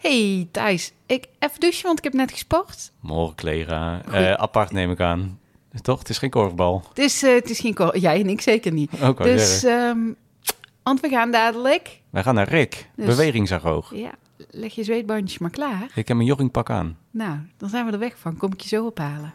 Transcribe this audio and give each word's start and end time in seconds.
Hey 0.00 0.48
Thijs, 0.50 0.92
ik 1.06 1.26
even 1.38 1.60
douchen, 1.60 1.86
want 1.86 1.98
ik 1.98 2.04
heb 2.04 2.12
net 2.12 2.30
gesport. 2.32 2.92
Morgen, 3.00 3.36
collega. 3.36 4.02
Eh, 4.04 4.32
apart 4.32 4.72
neem 4.72 4.90
ik 4.90 5.00
aan. 5.00 5.40
Toch? 5.82 5.98
Het 5.98 6.08
is 6.08 6.18
geen 6.18 6.30
korfbal. 6.30 6.84
Het 6.88 6.98
is, 6.98 7.22
eh, 7.22 7.34
het 7.34 7.50
is 7.50 7.60
geen 7.60 7.74
kor- 7.74 7.98
Jij 7.98 8.20
en 8.20 8.28
ik 8.28 8.40
zeker 8.40 8.72
niet. 8.72 8.90
Ook 9.02 9.18
al 9.18 9.24
dus, 9.24 9.64
ehm, 9.64 9.98
want 10.82 11.00
we 11.00 11.08
gaan 11.08 11.30
dadelijk... 11.30 12.00
Wij 12.10 12.22
gaan 12.22 12.34
naar 12.34 12.48
Rick. 12.48 12.90
Dus- 12.96 13.06
Bewegingsargoog. 13.06 13.94
Ja, 13.94 14.10
leg 14.50 14.74
je 14.74 14.84
zweetbandjes 14.84 15.38
maar 15.38 15.50
klaar. 15.50 15.82
Ik 15.94 16.08
heb 16.08 16.16
mijn 16.16 16.28
joggingpak 16.28 16.70
aan. 16.70 16.98
Nou, 17.10 17.38
dan 17.56 17.68
zijn 17.68 17.86
we 17.86 17.92
er 17.92 17.98
weg 17.98 18.18
van. 18.18 18.36
Kom 18.36 18.52
ik 18.52 18.60
je 18.60 18.68
zo 18.68 18.86
ophalen. 18.86 19.34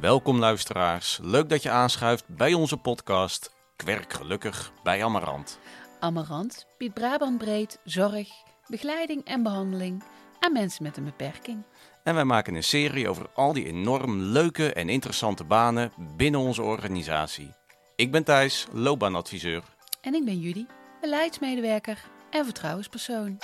Welkom 0.00 0.38
luisteraars. 0.38 1.18
Leuk 1.22 1.48
dat 1.48 1.62
je 1.62 1.70
aanschuift 1.70 2.24
bij 2.26 2.54
onze 2.54 2.76
podcast 2.76 3.54
Kwerk 3.76 4.12
Gelukkig 4.12 4.72
bij 4.82 5.04
Amarant. 5.04 5.58
Amarant 6.00 6.66
biedt 6.78 6.94
Brabant 6.94 7.38
breed 7.38 7.78
zorg, 7.84 8.28
begeleiding 8.66 9.24
en 9.24 9.42
behandeling 9.42 10.02
aan 10.40 10.52
mensen 10.52 10.82
met 10.82 10.96
een 10.96 11.04
beperking. 11.04 11.62
En 12.02 12.14
wij 12.14 12.24
maken 12.24 12.54
een 12.54 12.62
serie 12.62 13.08
over 13.08 13.26
al 13.34 13.52
die 13.52 13.66
enorm 13.66 14.20
leuke 14.20 14.72
en 14.72 14.88
interessante 14.88 15.44
banen 15.44 15.92
binnen 16.16 16.40
onze 16.40 16.62
organisatie. 16.62 17.54
Ik 17.96 18.10
ben 18.10 18.24
Thijs, 18.24 18.66
loopbaanadviseur. 18.72 19.62
En 20.00 20.14
ik 20.14 20.24
ben 20.24 20.40
Judy, 20.40 20.66
beleidsmedewerker 21.00 21.98
en 22.30 22.44
vertrouwenspersoon. 22.44 23.38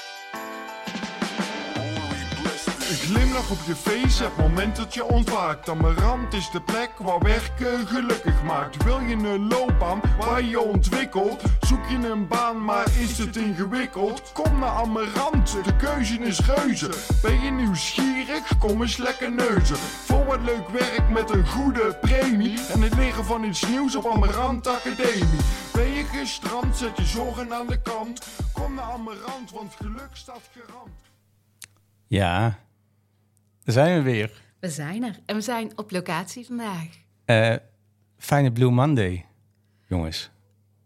Een 2.92 2.98
glimlach 2.98 3.51
op 3.51 3.59
je 3.66 3.77
face, 3.77 4.24
het 4.24 4.37
moment 4.37 4.77
dat 4.77 4.95
je 4.95 5.05
ontwaakt. 5.05 5.69
Amarant 5.69 6.32
is 6.32 6.51
de 6.51 6.60
plek 6.60 6.91
waar 6.98 7.18
werken 7.18 7.87
gelukkig 7.87 8.42
maakt. 8.42 8.84
Wil 8.84 9.01
je 9.01 9.15
een 9.15 9.48
loopbaan 9.48 10.01
waar 10.18 10.42
je 10.42 10.60
ontwikkelt? 10.60 11.42
Zoek 11.60 11.87
je 11.88 12.09
een 12.09 12.28
baan, 12.28 12.65
maar 12.65 12.87
is 12.98 13.18
het 13.18 13.37
ingewikkeld? 13.37 14.32
Kom 14.32 14.59
naar 14.59 14.68
Amarant, 14.68 15.65
de 15.65 15.76
keuze 15.76 16.18
is 16.18 16.40
reuze. 16.40 16.90
Ben 17.23 17.40
je 17.40 17.51
nieuwsgierig? 17.51 18.59
Kom 18.59 18.82
eens 18.82 18.96
lekker 18.96 19.32
neuzen. 19.32 19.77
Voor 19.77 20.24
wat 20.24 20.43
leuk 20.43 20.68
werk 20.68 21.09
met 21.09 21.30
een 21.30 21.46
goede 21.46 21.99
premie. 22.01 22.60
En 22.73 22.82
het 22.82 22.95
leren 22.95 23.24
van 23.24 23.45
iets 23.45 23.68
nieuws 23.68 23.96
op 23.96 24.06
Amarant 24.06 24.66
Academie. 24.66 25.40
Ben 25.73 25.88
je 25.88 26.04
gestrand, 26.04 26.77
zet 26.77 26.96
je 26.96 27.04
zorgen 27.04 27.54
aan 27.54 27.66
de 27.66 27.82
kant. 27.82 28.27
Kom 28.52 28.74
naar 28.74 28.93
Amarant, 28.93 29.51
want 29.51 29.74
geluk 29.74 30.10
staat 30.12 30.51
garant. 30.54 30.90
Ja, 32.06 32.59
daar 33.65 33.74
zijn 33.74 33.96
we 33.96 34.10
weer. 34.10 34.43
We 34.60 34.68
zijn 34.68 35.02
er 35.02 35.18
en 35.27 35.35
we 35.37 35.41
zijn 35.43 35.73
op 35.79 35.91
locatie 35.91 36.46
vandaag. 36.46 36.87
Eh, 37.24 37.55
fijne 38.18 38.52
Blue 38.52 38.71
Monday, 38.71 39.27
jongens. 39.88 40.30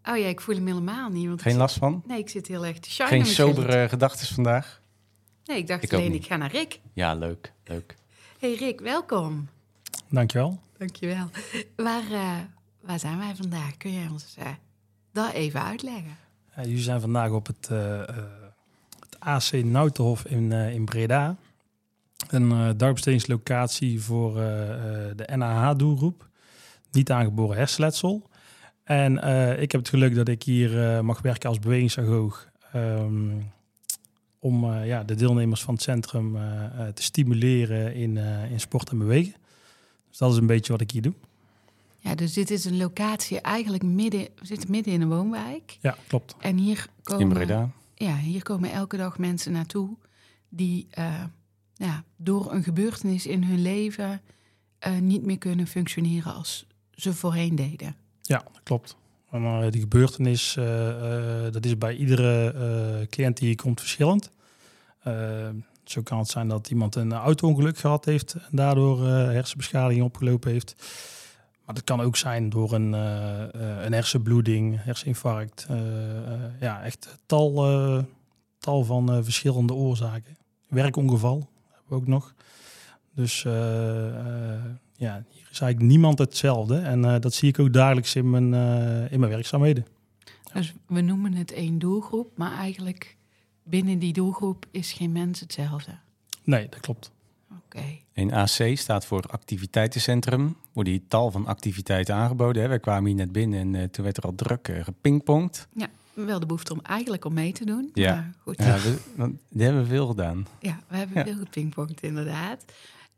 Oh 0.05 0.17
ja, 0.19 0.27
ik 0.27 0.41
voel 0.41 0.55
hem 0.55 0.67
helemaal 0.67 1.09
niet. 1.11 1.27
Want 1.27 1.43
Geen 1.43 1.53
zit- 1.53 1.61
last 1.61 1.77
van? 1.77 2.03
Nee, 2.07 2.19
ik 2.19 2.29
zit 2.29 2.47
heel 2.47 2.67
erg 2.67 2.79
te. 2.79 2.91
Geen 2.91 3.27
sobere 3.27 3.89
gedachten 3.89 4.27
vandaag? 4.27 4.81
Nee, 5.45 5.57
ik 5.59 5.67
dacht 5.67 5.83
Ik 5.83 5.93
alleen, 5.93 6.15
ik 6.15 6.27
ga 6.27 6.37
naar 6.37 6.51
Rick. 6.51 6.81
Ja, 6.93 7.15
leuk, 7.15 7.53
leuk. 7.65 7.95
Hey 8.39 8.55
Rick, 8.55 8.81
welkom. 8.81 9.49
Dankjewel. 10.09 10.61
Dankjewel. 10.79 11.31
Waar, 11.77 12.11
eh, 12.13 12.39
waar 12.81 12.99
zijn 12.99 13.19
wij 13.19 13.35
vandaag? 13.37 13.77
Kun 13.77 13.93
jij 13.93 14.09
ons 14.11 14.35
eh, 14.39 14.47
dat 15.13 15.33
even 15.33 15.63
uitleggen? 15.63 16.17
Jullie 16.57 16.79
zijn 16.79 17.01
vandaag 17.01 17.31
op 17.31 17.47
het, 17.47 17.69
eh, 17.71 18.01
eh, 18.09 18.17
het 19.01 19.17
AC 19.21 19.53
Nautenhof 19.53 20.25
in, 20.25 20.53
in 20.53 20.85
Breda. 20.85 21.37
Een 22.29 22.51
uh, 22.51 22.69
dagbestedingslocatie 22.77 24.01
voor 24.03 24.41
eh, 24.41 24.71
eh, 25.09 25.17
de 25.17 25.37
NAH-doelgroep. 25.37 26.29
Niet 26.91 27.11
aangeboren 27.11 27.57
hersenletsel. 27.57 28.29
En 28.85 29.23
eh, 29.23 29.63
ik 29.63 29.73
heb 29.73 29.81
het 29.81 29.91
geluk 29.91 30.15
dat 30.15 30.29
ik 30.29 30.43
hier 30.43 30.85
eh, 30.85 31.01
mag 31.01 31.23
werken 31.23 31.49
als 31.49 31.59
bewegingsagoog. 31.59 32.49
ehm, 32.73 33.31
om 34.39 34.73
eh, 34.73 34.87
ja, 34.87 35.05
de 35.05 35.15
deelnemers 35.15 35.63
van 35.63 35.75
het 35.75 35.83
centrum 35.83 36.39
te 36.95 37.03
stimuleren 37.03 37.95
in, 37.95 38.17
eh, 38.19 38.51
in 38.51 38.61
sport 38.61 38.91
en 38.91 38.99
bewegen. 38.99 39.35
Dus 40.09 40.19
dat 40.19 40.33
is 40.33 40.39
een 40.39 40.47
beetje 40.47 40.73
wat 40.73 40.81
ik 40.81 40.91
hier 40.91 41.03
doe. 41.03 41.15
Ja, 41.99 42.15
dus 42.15 42.33
dit 42.33 42.51
is 42.51 42.65
een 42.65 42.77
locatie 42.77 43.41
eigenlijk 43.41 43.83
midden... 43.83 44.21
We 44.21 44.47
zitten 44.47 44.71
midden 44.71 44.93
in 44.93 45.01
een 45.01 45.09
woonwijk. 45.09 45.79
Ja, 45.81 45.97
klopt. 46.07 46.35
En 46.41 46.57
hier 46.57 46.87
komen... 47.03 47.23
In 47.23 47.29
Breda. 47.29 47.71
Ja, 47.95 48.17
hier 48.17 48.43
komen 48.43 48.71
elke 48.73 48.97
dag 48.97 49.19
mensen 49.19 49.53
naartoe 49.53 49.97
die 50.49 50.87
eh, 50.91 51.25
ja, 51.77 52.05
door 52.17 52.53
een 52.53 52.63
gebeurtenis 52.63 53.27
in 53.27 53.45
hun 53.45 53.63
leven 53.63 54.21
eh, 54.79 54.99
niet 54.99 55.23
meer 55.23 55.39
kunnen 55.39 55.67
functioneren 55.67 56.35
als 56.35 56.67
ze 56.91 57.15
voorheen 57.15 57.55
deden. 57.55 57.97
Ja, 58.23 58.43
dat 58.53 58.63
klopt. 58.63 58.97
Maar 59.31 59.63
eh, 59.63 59.71
die 59.71 59.81
gebeurtenis, 59.81 60.57
eh, 60.57 60.65
dat 61.51 61.65
is 61.65 61.79
bij 61.79 61.97
iedere 61.97 63.07
cliënt 63.11 63.37
die 63.37 63.55
komt 63.55 63.81
verschillend. 63.81 64.31
Zo 65.85 66.03
kan 66.03 66.19
het 66.19 66.29
zijn 66.29 66.49
dat 66.49 66.71
iemand 66.71 66.95
een 66.95 67.13
auto-ongeluk 67.13 67.79
gehad 67.79 68.05
heeft 68.05 68.35
en 68.35 68.57
daardoor 68.57 69.07
hersenbeschadiging 69.07 70.05
opgelopen 70.05 70.51
heeft. 70.51 70.75
Maar 71.65 71.75
dat 71.75 71.85
kan 71.85 72.01
ook 72.01 72.17
zijn 72.17 72.49
door 72.49 72.73
een, 72.73 72.93
een 72.93 73.93
hersenbloeding, 73.93 74.85
herseninfarct. 74.85 75.67
ja, 76.61 76.83
echt 76.83 77.19
tal, 77.27 77.55
tal 78.59 78.85
van 78.85 79.25
verschillende 79.25 79.75
oorzaken. 79.75 80.37
Werkongeval 80.69 81.49
ook 81.89 82.07
nog. 82.07 82.35
Dus 83.15 83.45
eh, 83.45 84.09
eh, 84.09 84.65
ja, 84.97 85.25
hier 85.29 85.49
is 85.51 85.61
eigenlijk 85.61 85.93
niemand 85.93 86.19
hetzelfde. 86.19 86.79
En 86.79 87.05
eh, 87.05 87.21
dat 87.21 87.35
zie 87.35 87.49
ik 87.49 87.59
ook 87.59 87.73
dagelijks 87.73 88.15
in 88.15 88.31
mijn, 88.31 88.55
eh, 88.55 89.13
in 89.13 89.21
mijn 89.21 89.33
werkzaamheden. 89.33 89.87
Dus 90.53 90.75
we 90.87 91.01
noemen 91.01 91.35
het 91.35 91.53
één 91.53 91.79
doelgroep, 91.79 92.31
maar 92.37 92.53
eigenlijk 92.53 93.17
binnen 93.63 93.99
die 93.99 94.13
doelgroep 94.13 94.67
is 94.71 94.93
geen 94.93 95.13
mens 95.13 95.41
hetzelfde. 95.41 95.99
Nee, 96.45 96.69
dat 96.69 96.81
klopt. 96.81 97.13
Oké. 97.65 97.85
En 98.13 98.33
AC 98.33 98.77
staat 98.77 99.07
voor 99.07 99.23
activiteitencentrum. 99.23 100.57
Worden 100.73 100.93
hier 100.93 101.03
tal 101.09 101.31
van 101.31 101.47
activiteiten 101.47 102.15
aangeboden. 102.15 102.63
Hè? 102.63 102.69
Wij 102.69 102.81
kwamen 102.81 103.07
hier 103.07 103.15
net 103.15 103.33
binnen 103.33 103.61
en 103.61 103.75
eh, 103.75 103.89
toen 103.89 104.05
werd 104.05 104.17
er 104.17 104.23
al 104.23 104.35
druk 104.35 104.69
eh, 104.69 104.85
gepingpongd. 104.85 105.69
Ja, 105.75 105.89
wel 106.25 106.41
de 106.41 106.47
behoefte 106.47 106.73
om 106.73 106.81
eigenlijk 106.83 107.25
om 107.25 107.35
mee 107.35 107.53
te 107.53 107.65
doen. 107.65 107.91
Ja. 107.95 108.15
Maar 108.15 108.35
goed, 108.43 108.63
Ja, 108.63 108.75
we, 108.79 108.99
want 109.17 109.41
die 109.49 109.65
hebben 109.65 109.83
we 109.83 109.89
veel 109.89 110.07
gedaan. 110.07 110.47
Ja, 110.61 110.79
we 110.89 110.97
hebben 110.97 111.17
Ja. 111.19 111.25
veel 111.25 111.37
gepingpongd 111.45 112.03
inderdaad. 112.03 112.65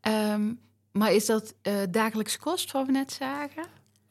Ehm, 0.01 0.53
maar 0.93 1.13
is 1.13 1.27
dat 1.27 1.55
eh, 1.63 1.75
dagelijks 1.91 2.39
kost, 2.39 2.73
wat 2.73 2.87
we 2.87 2.93
net 2.93 3.13
zagen? 3.13 3.65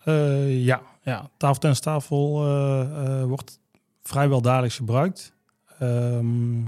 Eh, 0.03 0.65
ja, 0.65 0.81
ja, 1.01 1.29
tafeltennistafel 1.37 2.45
eh, 2.45 3.21
eh, 3.21 3.25
wordt 3.27 3.59
vrijwel 4.01 4.41
dagelijks 4.41 4.75
gebruikt. 4.75 5.33
Ehm, 5.79 6.65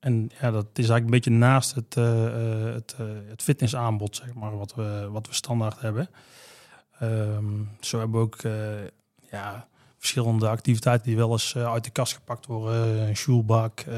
en 0.00 0.30
ja, 0.40 0.50
dat 0.50 0.66
is 0.72 0.88
eigenlijk 0.88 1.04
een 1.04 1.10
beetje 1.10 1.30
naast 1.30 1.74
het, 1.74 1.96
eh, 1.96 2.26
eh, 2.68 2.74
het, 2.74 2.94
eh, 2.98 3.06
het 3.28 3.42
fitnessaanbod, 3.42 4.16
zeg 4.16 4.34
maar, 4.34 4.56
wat 4.56 4.74
we, 4.74 5.08
wat 5.10 5.26
we 5.26 5.34
standaard 5.34 5.80
hebben. 5.80 6.08
Ehm, 6.98 7.62
zo 7.80 7.98
hebben 7.98 8.20
we 8.20 8.24
ook 8.26 8.36
eh, 8.36 8.84
ja, 9.30 9.68
verschillende 10.04 10.48
activiteiten 10.48 11.06
die 11.06 11.16
wel 11.16 11.32
eens 11.32 11.54
eh, 11.54 11.72
uit 11.72 11.84
de 11.84 11.90
kast 11.90 12.12
gepakt 12.12 12.46
worden. 12.46 13.08
Een 13.08 13.16
shoelbak, 13.16 13.80
eh, 13.80 13.96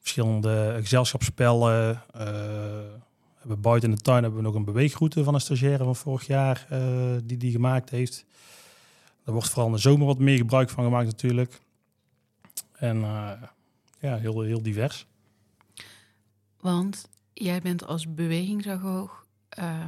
verschillende 0.00 0.76
gezelschapsspellen. 0.80 2.02
we 2.12 2.98
hebben 3.38 3.60
buiten 3.60 3.90
in 3.90 3.96
de 3.96 4.02
tuin 4.02 4.22
hebben 4.22 4.40
we 4.40 4.46
nog 4.46 4.54
een 4.54 4.64
beweegroute 4.64 5.24
van 5.24 5.34
een 5.34 5.40
stagiaire 5.40 5.84
van 5.84 5.96
vorig 5.96 6.26
jaar 6.26 6.66
die 7.24 7.36
die 7.36 7.52
gemaakt 7.52 7.90
heeft. 7.90 8.24
Daar 9.24 9.34
wordt 9.34 9.48
vooral 9.48 9.66
in 9.66 9.72
de 9.72 9.80
zomer 9.80 10.06
wat 10.06 10.18
meer 10.18 10.36
gebruik 10.36 10.70
van 10.70 10.84
gemaakt 10.84 11.06
natuurlijk. 11.06 11.60
En 12.72 13.00
ja, 14.00 14.16
heel, 14.16 14.40
heel 14.40 14.62
divers. 14.62 15.06
Want 16.60 17.08
jij 17.32 17.60
bent 17.60 17.86
als 17.86 18.14
bewegingsagoog 18.14 19.26
eh, 19.48 19.86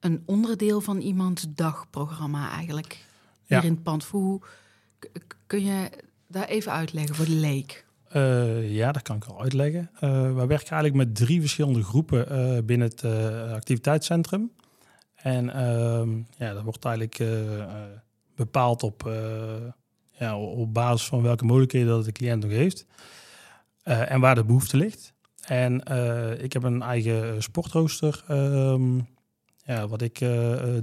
een 0.00 0.22
onderdeel 0.26 0.80
van 0.80 1.00
iemands 1.00 1.46
dagprogramma 1.48 2.50
eigenlijk. 2.50 3.05
Ja. 3.46 3.60
Hier 3.60 3.68
in 3.68 3.74
het 3.74 3.82
pand. 3.82 4.04
Hoe 4.04 4.40
kun 5.46 5.64
je 5.64 5.90
daar 6.26 6.48
even 6.48 6.72
uitleggen 6.72 7.14
voor 7.14 7.24
de 7.24 7.30
leek? 7.30 7.86
Eh, 8.08 8.74
ja, 8.74 8.92
dat 8.92 9.02
kan 9.02 9.16
ik 9.16 9.24
al 9.24 9.40
uitleggen. 9.40 9.90
Eh 10.00 10.34
wij 10.34 10.46
werken 10.46 10.70
eigenlijk 10.70 10.94
met 10.94 11.14
drie 11.14 11.40
verschillende 11.40 11.82
groepen 11.82 12.28
eh, 12.28 12.62
binnen 12.64 12.88
het 12.88 13.04
activiteitscentrum. 13.52 14.50
En 15.14 15.50
ehm, 15.50 16.18
ja, 16.38 16.52
dat 16.52 16.62
wordt 16.62 16.84
eigenlijk 16.84 17.24
bepaald 18.36 18.82
op, 18.82 19.10
ja, 20.10 20.38
op 20.38 20.74
basis 20.74 21.06
van 21.06 21.22
welke 21.22 21.44
mogelijkheden 21.44 21.88
dat 21.88 22.04
de 22.04 22.12
cliënt 22.12 22.42
nog 22.42 22.52
heeft. 22.52 22.86
En 23.82 24.20
waar 24.20 24.34
de 24.34 24.44
behoefte 24.44 24.76
ligt. 24.76 25.14
En 25.42 25.80
ik 26.42 26.52
heb 26.52 26.62
een 26.62 26.82
eigen 26.82 27.42
sportrooster, 27.42 28.24
ehm, 28.28 28.96
ja, 29.64 29.88
wat 29.88 30.02
ik 30.02 30.18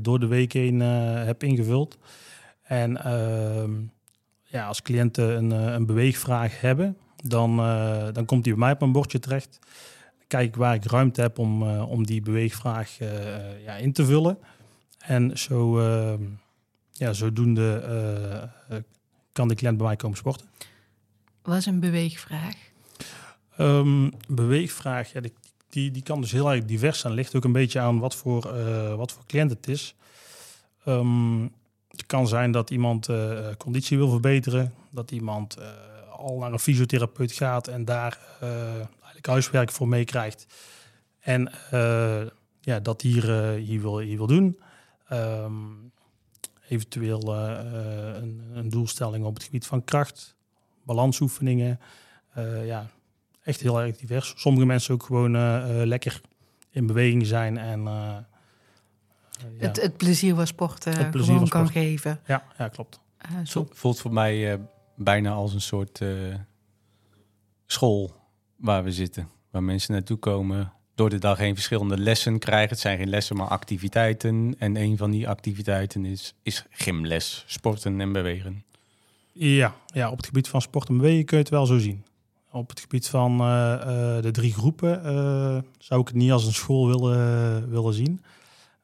door 0.01 0.19
de 0.19 0.27
week 0.27 0.53
heen 0.53 0.79
heb 0.79 1.43
ingevuld. 1.43 1.97
En 2.73 3.03
ehm, 3.03 3.71
ja, 4.43 4.67
als 4.67 4.81
cliënten 4.81 5.37
een, 5.37 5.51
eh, 5.51 5.73
een 5.73 5.85
beweegvraag 5.85 6.61
hebben, 6.61 6.97
dan, 7.23 7.59
eh, 7.59 8.07
dan 8.13 8.25
komt 8.25 8.43
die 8.43 8.53
bij 8.53 8.61
mij 8.61 8.71
op 8.71 8.79
mijn 8.79 8.91
bordje 8.91 9.19
terecht. 9.19 9.59
Dan 10.17 10.27
kijk 10.27 10.47
ik 10.47 10.55
waar 10.55 10.75
ik 10.75 10.85
ruimte 10.85 11.21
heb 11.21 11.39
om, 11.39 11.63
eh, 11.63 11.89
om 11.89 12.05
die 12.05 12.21
beweegvraag 12.21 12.97
ja, 13.65 13.75
in 13.75 13.93
te 13.93 14.05
vullen. 14.05 14.37
En 14.97 15.37
zo, 15.37 15.79
eh, 15.79 16.13
ja, 16.91 17.13
zodoende 17.13 18.51
kan 19.31 19.47
de 19.47 19.55
cliënt 19.55 19.77
bij 19.77 19.87
mij 19.87 19.95
komen 19.95 20.17
sporten. 20.17 20.47
Was 21.41 21.65
een 21.65 21.79
beweegvraag. 21.79 22.55
Um, 23.57 24.11
beweegvraag, 24.27 25.11
ja, 25.11 25.19
die, 25.19 25.33
die, 25.69 25.91
die, 25.91 26.03
kan 26.03 26.21
dus 26.21 26.31
heel 26.31 26.51
erg 26.51 26.65
divers 26.65 26.99
zijn. 26.99 27.13
Ligt 27.13 27.35
ook 27.35 27.43
een 27.43 27.51
beetje 27.51 27.79
aan 27.79 27.99
wat 27.99 28.15
voor, 28.15 28.41
wat 28.97 29.11
voor 29.11 29.25
cliënt 29.25 29.49
het 29.49 29.67
is. 29.67 29.95
Um, 30.85 31.51
het 31.95 32.05
kan 32.05 32.27
zijn 32.27 32.51
dat 32.51 32.69
iemand 32.69 33.09
uh, 33.09 33.47
conditie 33.57 33.97
wil 33.97 34.09
verbeteren. 34.09 34.73
Dat 34.89 35.11
iemand 35.11 35.57
uh, 35.59 35.65
al 36.11 36.37
naar 36.37 36.51
een 36.51 36.59
fysiotherapeut 36.59 37.31
gaat 37.31 37.67
en 37.67 37.85
daar 37.85 38.19
eigenlijk 38.39 39.27
huiswerk 39.27 39.71
voor 39.71 39.87
meekrijgt. 39.87 40.45
En 41.19 41.51
ja, 42.61 42.79
dat 42.79 43.01
hier, 43.01 43.53
hier, 43.53 43.81
wil, 43.81 43.99
hier 43.99 44.17
wil 44.17 44.27
doen. 44.27 44.59
Um, 45.11 45.91
eventueel 46.69 47.35
een, 47.35 48.41
een 48.53 48.69
doelstelling 48.69 49.25
op 49.25 49.33
het 49.33 49.43
gebied 49.43 49.65
van 49.65 49.83
kracht, 49.83 50.35
balansoefeningen. 50.83 51.79
ja, 52.65 52.87
echt 53.43 53.61
heel 53.61 53.81
erg 53.81 53.97
divers. 53.97 54.33
Sommige 54.35 54.65
mensen 54.65 54.93
ook 54.93 55.03
gewoon 55.03 55.31
lekker 55.85 56.21
in 56.69 56.87
beweging 56.87 57.25
zijn 57.25 57.57
en 57.57 57.87
ja. 59.59 59.67
het, 59.67 59.81
het, 59.81 59.97
plezier 59.97 60.35
van 60.35 60.47
sporten 60.47 60.97
het 60.97 61.11
plezier 61.11 61.33
gewoon 61.33 61.49
kan 61.49 61.69
geven. 61.69 62.19
Ja, 62.27 62.43
ja 62.57 62.67
klopt. 62.67 62.99
Zo. 63.43 63.67
Voelt 63.71 63.99
voor 63.99 64.13
mij 64.13 64.59
bijna 64.95 65.31
als 65.31 65.53
een 65.53 65.61
soort 65.61 66.01
school 67.65 68.15
waar 68.55 68.83
we 68.83 68.91
zitten. 68.91 69.29
Waar 69.51 69.63
mensen 69.63 69.93
naartoe 69.93 70.17
komen, 70.17 70.71
door 70.95 71.09
de 71.09 71.17
dag 71.17 71.37
heen 71.37 71.53
verschillende 71.53 71.97
lessen 71.97 72.39
krijgen. 72.39 72.69
Het 72.69 72.79
zijn 72.79 72.97
geen 72.97 73.09
lessen, 73.09 73.35
maar 73.35 73.47
activiteiten. 73.47 74.55
En 74.57 74.75
een 74.75 74.97
van 74.97 75.11
die 75.11 75.29
activiteiten 75.29 76.05
is, 76.05 76.33
is 76.43 76.65
gymles, 76.69 77.43
sporten 77.47 78.01
en 78.01 78.11
bewegen. 78.11 78.63
Ja, 79.31 79.75
ja, 79.85 80.09
op 80.09 80.17
het 80.17 80.25
gebied 80.25 80.47
van 80.47 80.61
sport 80.61 80.89
en 80.89 80.97
bewegen 80.97 81.25
kun 81.25 81.37
je 81.37 81.43
het 81.43 81.51
wel 81.51 81.65
zo 81.65 81.77
zien 81.77 82.03
op 82.53 82.69
het 82.69 82.79
gebied 82.79 83.07
van 83.07 83.41
uh, 83.41 83.47
uh, 83.47 84.21
de 84.21 84.31
drie 84.31 84.53
groepen 84.53 85.01
uh, 85.05 85.57
zou 85.77 86.01
ik 86.01 86.07
het 86.07 86.15
niet 86.15 86.31
als 86.31 86.45
een 86.45 86.53
school 86.53 86.87
willen, 86.87 87.69
willen 87.69 87.93
zien. 87.93 88.21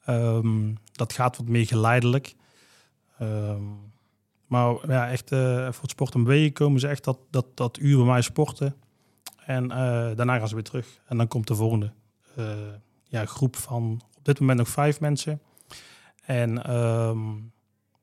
Um, 0.10 0.78
dat 0.92 1.14
gaat 1.14 1.38
wat 1.38 1.48
meer 1.48 1.66
geleidelijk. 1.66 2.36
Um, 3.22 3.92
maar 4.48 4.90
ja, 4.92 5.10
echt 5.10 5.30
voor 5.30 5.82
het 5.82 5.90
sport 5.90 6.14
en 6.14 6.24
bewegen 6.24 6.54
komen 6.54 6.80
ze 6.80 6.88
echt 6.88 7.04
dat, 7.04 7.18
dat, 7.30 7.46
dat 7.58 7.78
uur 7.78 7.98
bij 7.98 8.06
mij 8.06 8.22
sporten. 8.22 8.76
En 9.46 9.68
daarna 10.16 10.38
gaan 10.38 10.48
ze 10.48 10.54
weer 10.54 10.64
terug. 10.64 11.02
En 11.06 11.18
dan 11.18 11.28
komt 11.28 11.48
de 11.48 11.56
volgende 11.56 11.92
ja, 13.04 13.26
groep 13.26 13.56
van 13.56 14.02
op 14.18 14.26
dit 14.26 14.40
moment 14.40 14.58
nog 14.58 14.68
vijf 14.68 15.00
mensen. 15.00 15.42
En 16.26 16.76
um, 16.80 17.52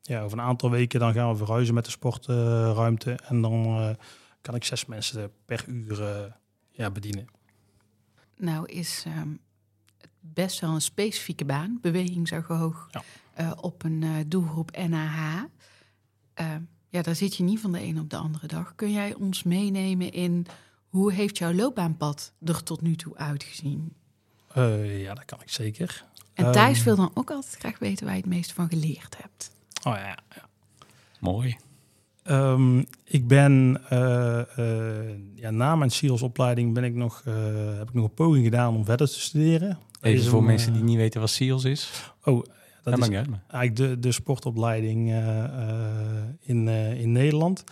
ja, 0.02 0.22
over 0.22 0.38
een 0.38 0.44
aantal 0.44 0.70
weken 0.70 1.00
dan 1.00 1.12
gaan 1.12 1.30
we 1.30 1.36
verhuizen 1.36 1.74
met 1.74 1.84
de 1.84 1.90
sportruimte. 1.90 3.12
en 3.12 3.40
dan 3.42 3.96
kan 4.40 4.54
ik 4.54 4.64
zes 4.64 4.86
mensen 4.86 5.32
per 5.44 5.64
uur 5.66 5.98
ja, 6.70 6.90
bedienen. 6.90 7.26
Nou 8.36 8.66
is 8.66 9.04
best 10.34 10.60
wel 10.60 10.70
een 10.70 10.80
specifieke 10.80 11.44
baan, 11.44 11.78
bewegingsagoog, 11.80 12.88
ja. 12.90 13.02
uh, 13.40 13.52
op 13.60 13.84
een 13.84 14.02
uh, 14.02 14.16
doelgroep 14.26 14.76
NAH. 14.88 15.42
Ehm, 16.34 16.60
ja, 16.88 17.02
daar 17.02 17.14
zit 17.14 17.36
je 17.36 17.42
niet 17.42 17.60
van 17.60 17.72
de 17.72 17.82
een 17.82 18.00
op 18.00 18.10
de 18.10 18.16
andere 18.16 18.46
dag. 18.46 18.74
Kun 18.74 18.92
jij 18.92 19.14
ons 19.14 19.42
meenemen 19.42 20.12
in 20.12 20.46
hoe 20.88 21.12
heeft 21.12 21.38
jouw 21.38 21.52
loopbaanpad 21.52 22.32
er 22.44 22.62
tot 22.62 22.80
nu 22.80 22.96
toe 22.96 23.16
uitgezien? 23.16 23.94
ja, 24.84 25.14
dat 25.14 25.24
kan 25.24 25.40
ik 25.40 25.50
zeker. 25.50 26.04
En 26.34 26.52
Thijs 26.52 26.78
um, 26.78 26.84
wil 26.84 26.96
dan 26.96 27.10
ook 27.14 27.30
altijd 27.30 27.56
graag 27.58 27.78
weten 27.78 28.04
waar 28.04 28.14
je 28.14 28.20
het 28.20 28.30
meest 28.30 28.52
van 28.52 28.68
geleerd 28.68 29.16
hebt. 29.22 29.50
Oh 29.84 29.94
ja, 29.94 30.18
ja. 30.34 30.48
Mooi. 31.20 31.56
Um, 32.30 32.86
ik 33.04 33.26
ben 33.26 33.80
uh, 33.92 34.40
uh, 34.58 34.94
ja, 35.34 35.50
na 35.50 35.76
mijn 35.76 35.90
SEALS-opleiding 35.90 36.74
ben 36.74 36.84
ik 36.84 36.94
nog, 36.94 37.22
uh, 37.28 37.34
heb 37.78 37.88
ik 37.88 37.94
nog 37.94 38.04
een 38.04 38.14
poging 38.14 38.44
gedaan 38.44 38.74
om 38.74 38.84
verder 38.84 39.08
te 39.08 39.20
studeren. 39.20 39.78
Even 40.00 40.30
voor 40.30 40.42
mensen 40.42 40.72
die 40.72 40.82
niet 40.82 40.96
weten 40.96 41.20
wat 41.20 41.30
SEALS 41.30 41.64
is. 41.64 42.10
Oh, 42.24 42.44
dat 42.82 42.98
is 42.98 43.08
eigenlijk 43.08 43.76
de, 43.76 43.98
de 43.98 44.12
sportopleiding 44.12 45.10
in, 46.40 46.68
in 46.98 47.12
Nederland. 47.12 47.64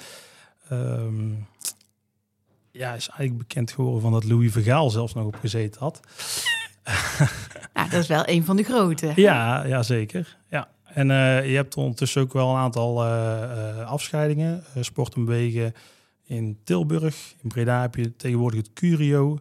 Um, 0.72 1.46
ja, 2.74 2.94
is 2.94 3.08
eigenlijk 3.08 3.38
bekend 3.38 3.72
geworden 3.72 4.00
van 4.00 4.12
dat 4.12 4.24
Louis 4.24 4.52
Vergaal 4.52 4.90
zelfs 4.90 5.14
nog 5.14 5.26
op 5.26 5.36
gezeten 5.36 5.80
had. 5.80 6.00
nou, 7.74 7.90
dat 7.90 8.00
is 8.00 8.06
wel 8.06 8.28
een 8.28 8.44
van 8.44 8.56
de 8.56 8.62
grote. 8.62 9.12
Ja, 9.16 9.64
ja, 9.64 9.82
zeker. 9.82 10.36
Ja. 10.50 10.68
En 10.94 11.10
uh, 11.10 11.50
je 11.50 11.56
hebt 11.56 11.76
ondertussen 11.76 12.22
ook 12.22 12.32
wel 12.32 12.50
een 12.50 12.56
aantal 12.56 13.04
uh, 13.04 13.10
uh, 13.10 13.86
afscheidingen. 13.86 14.64
sport 14.80 15.14
en 15.14 15.24
bewegen 15.24 15.74
in 16.24 16.58
Tilburg. 16.64 17.34
In 17.42 17.48
Breda 17.48 17.80
heb 17.80 17.94
je 17.94 18.16
tegenwoordig 18.16 18.60
het 18.60 18.72
Curio. 18.72 19.38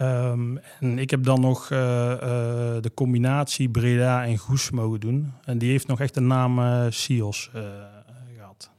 Um, 0.00 0.58
en 0.80 0.98
ik 0.98 1.10
heb 1.10 1.24
dan 1.24 1.40
nog 1.40 1.68
de 1.68 2.90
combinatie 2.94 3.68
Breda 3.68 4.24
en 4.24 4.36
Goes 4.38 4.70
mogen 4.70 5.00
doen. 5.00 5.32
En 5.44 5.58
die 5.58 5.70
heeft 5.70 5.86
nog 5.86 6.00
echt 6.00 6.14
de 6.14 6.20
naam 6.20 6.60
SIOS 6.90 7.50
gehad. 8.36 8.70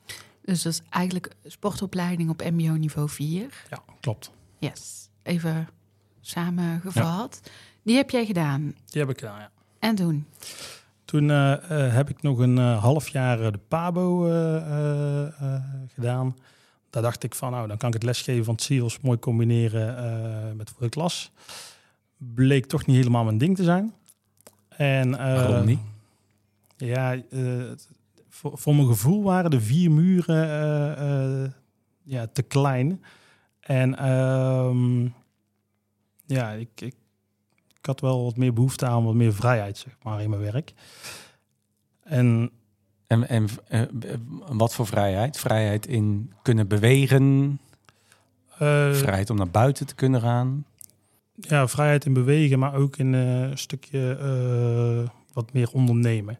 Dus 0.41 0.61
dat 0.61 0.73
is 0.73 0.81
eigenlijk 0.89 1.35
sportopleiding 1.45 2.29
op 2.29 2.43
mbo 2.51 2.73
niveau 2.73 3.09
4? 3.09 3.65
Ja, 3.69 3.83
klopt. 3.99 4.31
Yes. 4.59 5.09
Even 5.23 5.67
samengevat. 6.21 7.41
Ja. 7.43 7.51
Die 7.83 7.95
heb 7.95 8.09
jij 8.09 8.25
gedaan? 8.25 8.75
Die 8.85 9.01
heb 9.01 9.09
ik 9.09 9.19
gedaan, 9.19 9.39
ja. 9.39 9.51
En 9.79 9.95
toen? 9.95 10.25
Toen 11.13 11.29
uh, 11.29 11.51
uh, 11.51 11.93
heb 11.93 12.09
ik 12.09 12.21
nog 12.21 12.39
een 12.39 12.57
uh, 12.57 12.81
half 12.81 13.09
jaar 13.09 13.51
de 13.51 13.59
PABO 13.67 14.19
gedaan. 15.93 16.37
Daar 16.89 17.01
dacht 17.01 17.23
ik 17.23 17.35
van, 17.35 17.51
nou, 17.51 17.67
dan 17.67 17.77
kan 17.77 17.87
ik 17.87 17.93
het 17.93 18.03
lesgeven 18.03 18.45
van 18.45 18.53
het 18.53 19.01
mooi 19.01 19.19
combineren 19.19 20.57
met 20.57 20.69
voor 20.69 20.81
de 20.81 20.89
klas. 20.89 21.31
Bleek 22.17 22.65
toch 22.65 22.85
niet 22.85 22.95
helemaal 22.95 23.23
mijn 23.23 23.37
ding 23.37 23.55
te 23.55 23.63
zijn. 23.63 23.93
En, 24.69 25.11
Waarom 25.11 25.65
niet? 25.65 25.79
Ja, 26.77 27.21
voor, 28.29 28.57
voor, 28.57 28.75
mijn 28.75 28.87
gevoel 28.87 29.23
waren 29.23 29.51
de 29.51 29.61
vier 29.61 29.91
muren 29.91 31.55
ja, 32.03 32.27
te 32.33 32.41
klein. 32.41 33.03
En 33.59 34.09
um, 34.09 35.13
ja, 36.25 36.51
ik, 36.51 36.81
ik 36.81 36.95
ik 37.83 37.89
had 37.89 37.99
wel 37.99 38.23
wat 38.23 38.37
meer 38.37 38.53
behoefte 38.53 38.85
aan 38.85 39.03
wat 39.03 39.13
meer 39.13 39.33
vrijheid, 39.33 39.77
zeg 39.77 39.95
maar, 40.03 40.21
in 40.21 40.29
mijn 40.29 40.41
werk. 40.41 40.73
En, 42.03 42.51
en, 43.07 43.27
en 43.27 43.47
uh, 43.69 43.81
wat 44.49 44.73
voor 44.73 44.87
vrijheid? 44.87 45.39
Vrijheid 45.39 45.87
in 45.87 46.33
kunnen 46.41 46.67
bewegen? 46.67 47.59
Uh, 48.53 48.93
vrijheid 48.93 49.29
om 49.29 49.37
naar 49.37 49.49
buiten 49.49 49.85
te 49.85 49.95
kunnen 49.95 50.21
gaan? 50.21 50.65
Ja, 51.35 51.67
vrijheid 51.67 52.05
in 52.05 52.13
bewegen, 52.13 52.59
maar 52.59 52.73
ook 52.73 52.97
in 52.97 53.13
uh, 53.13 53.41
een 53.41 53.57
stukje 53.57 55.09
wat 55.33 55.53
meer 55.53 55.69
ondernemen. 55.71 56.39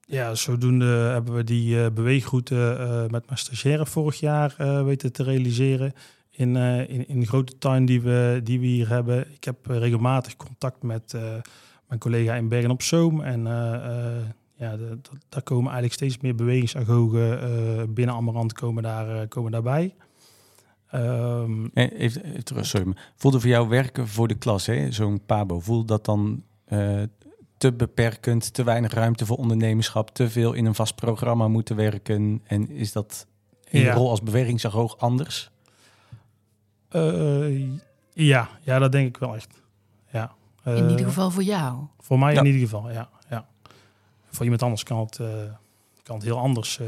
ja, 0.00 0.34
zodoende 0.34 0.86
hebben 0.86 1.34
we 1.34 1.44
die 1.44 1.90
beweegroute 1.90 2.54
met 3.10 3.26
mijn 3.26 3.38
stagiaire 3.38 3.86
vorig 3.86 4.20
jaar 4.20 4.84
weten 4.84 5.12
te 5.12 5.22
realiseren 5.22 5.94
in, 6.36 6.54
uh, 6.54 6.88
in, 6.88 7.26
grote 7.26 7.58
tuin 7.58 7.84
die 7.84 8.00
we, 8.00 8.40
die 8.44 8.60
we 8.60 8.66
hier 8.66 8.88
hebben. 8.88 9.32
Ik 9.32 9.44
heb 9.44 9.70
uh, 9.70 9.78
regelmatig 9.78 10.36
contact 10.36 10.82
met 10.82 11.12
uh, 11.12 11.22
mijn 11.88 12.00
collega 12.00 12.34
in 12.34 12.48
Bergen 12.48 12.70
op 12.70 12.82
Zoom. 12.82 13.20
En 13.20 13.42
ja, 14.58 14.76
de, 14.76 14.98
de, 15.02 15.10
daar 15.28 15.42
komen 15.42 15.64
eigenlijk 15.64 15.92
steeds 15.92 16.18
meer 16.18 16.34
bewegingsagogen 16.34 17.94
binnen 17.94 18.14
Amarant 18.14 18.52
komen, 18.52 18.82
daar, 18.82 19.28
komen 19.28 19.52
daarbij. 19.52 19.94
Um, 20.94 21.70
even, 21.74 22.24
even, 22.24 22.66
sorry, 22.66 22.92
voelde 23.16 23.40
voor 23.40 23.50
jou 23.50 23.68
werken 23.68 24.08
voor 24.08 24.28
de 24.28 24.34
klas, 24.34 24.68
zo'n 24.88 25.20
Pabo, 25.26 25.60
voelde 25.60 25.86
dat 25.86 26.04
dan 26.04 26.42
te 27.56 27.72
beperkend, 27.72 28.54
te 28.54 28.64
weinig 28.64 28.92
ruimte 28.92 29.26
voor 29.26 29.36
ondernemerschap, 29.36 30.10
te 30.10 30.30
veel 30.30 30.52
in 30.52 30.66
een 30.66 30.74
vast 30.74 30.94
programma 30.94 31.48
moeten 31.48 31.76
werken? 31.76 32.40
En 32.44 32.70
is 32.70 32.92
dat 32.92 33.26
in 33.68 33.80
ja. 33.80 33.86
je 33.86 33.92
rol 33.92 34.10
als 34.10 34.22
bewegingsagoog 34.22 34.98
anders? 34.98 35.50
Uh, 36.96 37.70
ja, 38.12 38.48
ja, 38.60 38.78
dat 38.78 38.92
denk 38.92 39.06
ik 39.08 39.16
wel 39.16 39.34
echt. 39.34 39.62
Ja. 40.10 40.34
Uh, 40.64 40.76
in 40.76 40.90
ieder 40.90 41.06
geval 41.06 41.30
voor 41.30 41.42
jou? 41.42 41.84
Voor 41.98 42.18
mij 42.18 42.34
in 42.34 42.46
ieder 42.46 42.60
geval, 42.60 42.90
ja. 42.90 43.08
ja. 43.30 43.46
Voor 44.30 44.44
iemand 44.44 44.62
anders 44.62 44.82
kan 44.82 44.98
het, 44.98 45.18
uh, 45.18 45.28
kan 46.02 46.16
het 46.16 46.24
heel 46.24 46.38
anders 46.38 46.80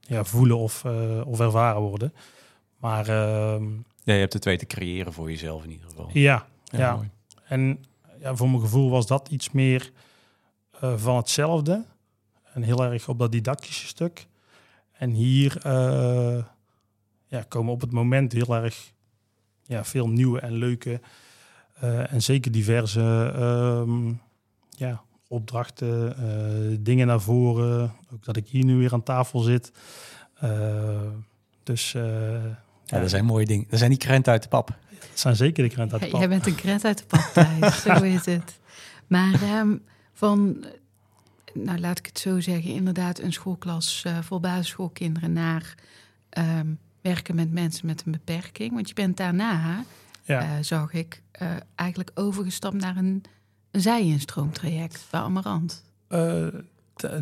ja, 0.00 0.24
voelen 0.24 0.58
of, 0.58 0.84
of 1.24 1.40
ervaren 1.40 1.80
worden. 1.80 2.12
Maar... 2.76 3.08
Ehm, 3.08 3.64
ja, 4.04 4.14
je 4.14 4.20
hebt 4.20 4.32
het 4.32 4.42
twee 4.42 4.56
te 4.56 4.66
creëren 4.66 5.12
voor 5.12 5.30
jezelf 5.30 5.64
in 5.64 5.70
ieder 5.70 5.86
geval. 5.88 6.10
Ja, 6.12 6.46
ja. 6.64 6.78
ja. 6.78 7.00
En 7.44 7.84
ja, 8.20 8.36
voor 8.36 8.48
mijn 8.48 8.60
gevoel 8.60 8.90
was 8.90 9.06
dat 9.06 9.28
iets 9.28 9.50
meer 9.50 9.92
van 10.80 11.16
hetzelfde. 11.16 11.84
En 12.52 12.62
heel 12.62 12.84
erg 12.84 13.08
op 13.08 13.18
dat 13.18 13.32
didactische 13.32 13.86
stuk. 13.86 14.26
En 14.92 15.10
hier 15.10 15.60
ja, 17.28 17.44
komen 17.48 17.72
op 17.72 17.80
het 17.80 17.92
moment 17.92 18.32
heel 18.32 18.54
erg 18.54 18.92
ja, 19.62 19.84
veel 19.84 20.08
nieuwe 20.08 20.40
en 20.40 20.52
leuke 20.52 21.00
uh, 21.84 22.12
en 22.12 22.22
zeker 22.22 22.52
diverse 22.52 23.00
um, 23.86 24.20
ja, 24.70 25.02
opdrachten, 25.28 26.16
dingen 26.84 27.06
naar 27.06 27.20
voren. 27.20 27.92
Ook 28.12 28.24
dat 28.24 28.36
ik 28.36 28.48
hier 28.48 28.64
nu 28.64 28.76
weer 28.76 28.92
aan 28.92 29.02
tafel 29.02 29.40
zit. 29.40 29.72
dus... 31.62 31.92
ja, 32.84 33.00
dat 33.00 33.10
zijn 33.10 33.24
mooie 33.24 33.46
dingen. 33.46 33.66
Dat 33.68 33.78
zijn 33.78 33.90
die 33.90 33.98
krenten 33.98 34.32
uit 34.32 34.42
de 34.42 34.48
pap. 34.48 34.76
Dat 35.00 35.08
zijn 35.14 35.36
zeker 35.36 35.62
de 35.62 35.70
krenten 35.70 35.92
uit 35.92 36.02
de 36.02 36.10
pap. 36.10 36.20
jij 36.20 36.28
bent 36.28 36.46
een 36.46 36.54
krent 36.54 36.84
uit 36.84 36.98
de 36.98 37.04
pap, 37.04 37.30
Thijs. 37.32 37.82
zo 37.82 38.02
is 38.02 38.26
het. 38.26 38.58
Maar 39.06 39.58
um, 39.58 39.82
van 40.12 40.64
nou 41.52 41.78
laat 41.78 41.98
ik 41.98 42.06
het 42.06 42.18
zo 42.18 42.40
zeggen, 42.40 42.70
inderdaad 42.70 43.18
een 43.18 43.32
schoolklas 43.32 44.04
uh, 44.06 44.18
voor 44.22 44.40
basisschoolkinderen 44.40 45.32
naar 45.32 45.74
ehm, 46.28 46.66
werken 47.08 47.34
met 47.34 47.52
mensen 47.52 47.86
met 47.86 48.02
een 48.06 48.12
beperking. 48.12 48.72
Want 48.72 48.88
je 48.88 48.94
bent 48.94 49.16
daarna, 49.16 49.84
ja. 50.24 50.42
uh, 50.42 50.48
zag 50.60 50.92
ik, 50.92 51.22
uh, 51.42 51.48
eigenlijk 51.74 52.10
overgestapt 52.14 52.76
naar 52.76 52.96
een, 52.96 53.22
een 53.70 53.80
zij-instroomtraject 53.80 55.06
bij 55.10 55.20
Amarant. 55.20 55.84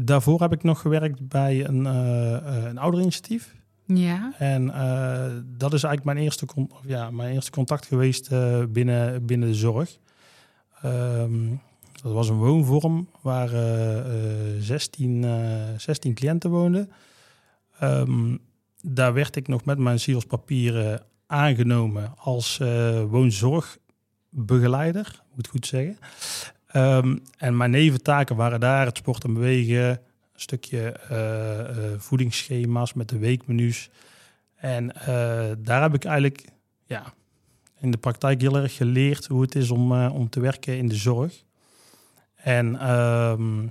daarvoor 0.01 0.41
heb 0.41 0.53
ik 0.53 0.63
nog 0.63 0.81
gewerkt 0.81 1.29
bij 1.29 1.67
een, 1.69 1.85
een 1.85 2.79
ouderinitiatief. 2.79 3.55
Ja. 3.85 4.33
En 4.39 4.67
dat 5.59 5.73
is 5.73 5.83
eigenlijk 5.83 6.05
mijn 6.05 6.19
eerste, 6.19 6.47
ja, 6.87 7.11
mijn 7.11 7.33
eerste 7.33 7.51
contact 7.51 7.87
geweest 7.87 8.29
binnen, 8.73 9.27
binnen 9.27 9.49
de 9.49 9.55
zorg. 9.55 9.99
Um, 10.85 11.61
dat 12.03 12.13
was 12.13 12.29
een 12.29 12.37
woonvorm 12.37 13.09
waar 13.21 13.53
uh, 13.53 14.61
16, 14.61 15.23
uh, 15.23 15.63
16 15.77 16.15
cliënten 16.15 16.51
woonden. 16.51 16.91
Um, 17.83 18.41
daar 18.89 19.13
werd 19.13 19.37
ik 19.37 19.49
nog 19.49 19.65
met 19.65 19.79
mijn 19.79 20.01
zielspapieren 20.01 21.03
aangenomen 21.27 22.15
als 22.17 22.59
uh, 22.63 23.03
woonzorgbegeleider, 23.03 25.23
moet 25.35 25.47
ik 25.47 25.51
goed 25.51 25.67
zeggen. 25.67 25.99
Um, 26.75 27.23
en 27.39 27.57
mijn 27.57 27.71
neventaken 27.71 28.37
waren 28.37 28.61
daar 28.61 28.87
het 28.87 28.97
sport 28.97 29.25
en 29.25 29.35
bewegen, 29.35 29.89
een 29.89 29.99
stukje 30.35 31.01
uh, 31.13 31.99
voedingsschema's 31.99 32.93
met 32.93 33.09
de 33.09 33.19
weekmenu's. 33.19 33.91
En 34.57 34.93
daar 35.59 35.83
heb 35.83 35.95
ik 35.95 36.05
eigenlijk 36.05 36.45
ja, 36.85 37.15
in 37.81 37.91
de 37.91 37.99
praktijk 37.99 38.41
heel 38.41 38.57
erg 38.57 38.77
geleerd 38.77 39.27
hoe 39.27 39.43
het 39.43 39.55
is 39.55 39.71
om, 39.71 39.93
om 39.93 40.29
te 40.29 40.41
werken 40.41 40.79
in 40.79 40.89
de 40.89 40.95
zorg. 40.95 41.45
En 42.35 42.79
ehm, 42.79 43.67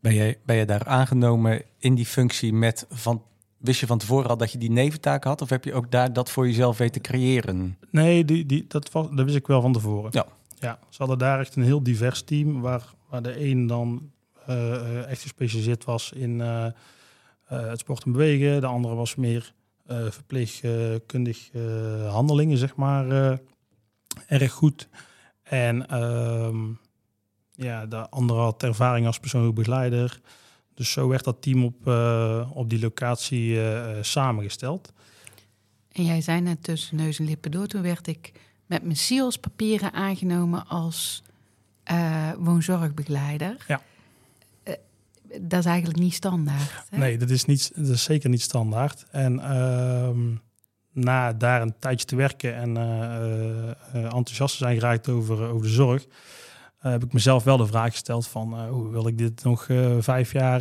ben, 0.00 0.14
je, 0.14 0.38
ben 0.44 0.56
je 0.56 0.64
daar 0.64 0.84
aangenomen 0.84 1.62
in 1.78 1.94
die 1.94 2.06
functie 2.06 2.52
met 2.52 2.86
van 2.90 3.22
Wist 3.60 3.80
je 3.80 3.86
van 3.86 3.98
tevoren 3.98 4.30
al 4.30 4.36
dat 4.36 4.52
je 4.52 4.58
die 4.58 4.70
neventaak 4.70 5.24
had? 5.24 5.42
Of 5.42 5.48
heb 5.48 5.64
je 5.64 5.74
ook 5.74 5.90
daar 5.90 6.12
dat 6.12 6.30
voor 6.30 6.46
jezelf 6.46 6.78
weten 6.78 7.00
creëren? 7.00 7.78
Nee, 7.90 8.24
die, 8.24 8.46
die, 8.46 8.64
dat, 8.68 8.90
was, 8.90 9.06
dat 9.10 9.24
wist 9.24 9.36
ik 9.36 9.46
wel 9.46 9.60
van 9.60 9.72
tevoren. 9.72 10.10
Ja. 10.12 10.26
ja. 10.58 10.78
Ze 10.88 10.96
hadden 10.98 11.18
daar 11.18 11.40
echt 11.40 11.56
een 11.56 11.62
heel 11.62 11.82
divers 11.82 12.22
team. 12.22 12.60
Waar, 12.60 12.94
waar 13.08 13.22
de 13.22 13.44
een 13.44 13.66
dan 13.66 14.10
uh, 14.48 15.10
echt 15.10 15.22
gespecialiseerd 15.22 15.84
was 15.84 16.12
in 16.12 16.30
uh, 16.30 16.46
uh, 16.46 16.70
het 17.48 17.78
sport 17.78 18.04
en 18.04 18.12
bewegen. 18.12 18.60
De 18.60 18.66
andere 18.66 18.94
was 18.94 19.14
meer 19.14 19.52
verpleegkundig 20.10 21.50
handelingen, 22.08 22.58
zeg 22.58 22.76
maar, 22.76 23.38
erg 24.26 24.52
goed. 24.52 24.88
En 25.42 25.88
ehm, 25.88 26.56
ja, 27.52 27.86
de 27.86 28.08
andere 28.08 28.40
had 28.40 28.62
ervaring 28.62 29.06
als 29.06 29.18
persoonlijk 29.18 29.54
begeleider. 29.54 30.20
Dus 30.80 30.92
zo 30.92 31.08
werd 31.08 31.24
dat 31.24 31.42
team 31.42 31.64
op, 31.64 31.86
uh, 31.86 32.50
op 32.54 32.70
die 32.70 32.80
locatie 32.80 33.54
uh, 33.54 33.88
samengesteld. 34.00 34.92
En 35.92 36.04
jij 36.04 36.20
zei 36.20 36.40
net 36.40 36.62
tussen 36.62 36.96
neus 36.96 37.18
en 37.18 37.24
lippen 37.24 37.50
door. 37.50 37.66
Toen 37.66 37.82
werd 37.82 38.06
ik 38.06 38.32
met 38.66 38.82
mijn 38.82 38.96
SIOS 38.96 39.38
papieren 39.38 39.92
aangenomen 39.92 40.66
als 40.66 41.22
uh, 41.90 42.30
woonzorgbegeleider. 42.38 43.56
Ja. 43.68 43.80
dat 45.40 45.58
is 45.58 45.64
eigenlijk 45.64 45.98
niet 45.98 46.14
standaard. 46.14 46.84
Hè? 46.88 46.98
Nee, 46.98 47.18
dat 47.18 47.30
is, 47.30 47.44
niet, 47.44 47.72
dat 47.74 47.88
is 47.88 48.02
zeker 48.02 48.30
niet 48.30 48.42
standaard. 48.42 49.06
En 49.10 49.40
ehm, 49.40 50.34
na 50.92 51.32
daar 51.32 51.62
een 51.62 51.74
tijdje 51.78 52.06
te 52.06 52.16
werken 52.16 52.54
en 52.56 52.76
enthousiast 53.92 54.56
te 54.56 54.64
zijn 54.64 54.74
geraakt 54.74 55.08
over, 55.08 55.48
over 55.48 55.66
de 55.66 55.72
zorg 55.72 56.06
uh, 56.82 56.92
heb 56.92 57.04
ik 57.04 57.12
mezelf 57.12 57.44
wel 57.44 57.56
de 57.56 57.66
vraag 57.66 57.92
gesteld 57.92 58.26
van 58.26 58.54
uh, 58.54 58.68
hoe 58.68 58.90
wil 58.90 59.06
ik 59.06 59.18
dit 59.18 59.44
nog 59.44 59.68
uh, 59.68 59.96
vijf 59.98 60.32
jaar 60.32 60.60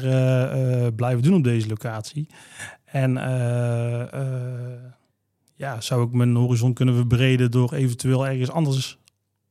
blijven 0.93 1.23
doen 1.23 1.35
op 1.35 1.43
deze 1.43 1.67
locatie? 1.67 2.27
En 2.85 3.13
ja, 5.55 5.81
zou 5.81 6.05
ik 6.05 6.11
mijn 6.11 6.35
horizon 6.35 6.73
kunnen 6.73 6.95
verbreden 6.95 7.51
door 7.51 7.73
eventueel 7.73 8.27
ergens 8.27 8.51
anders 8.51 8.97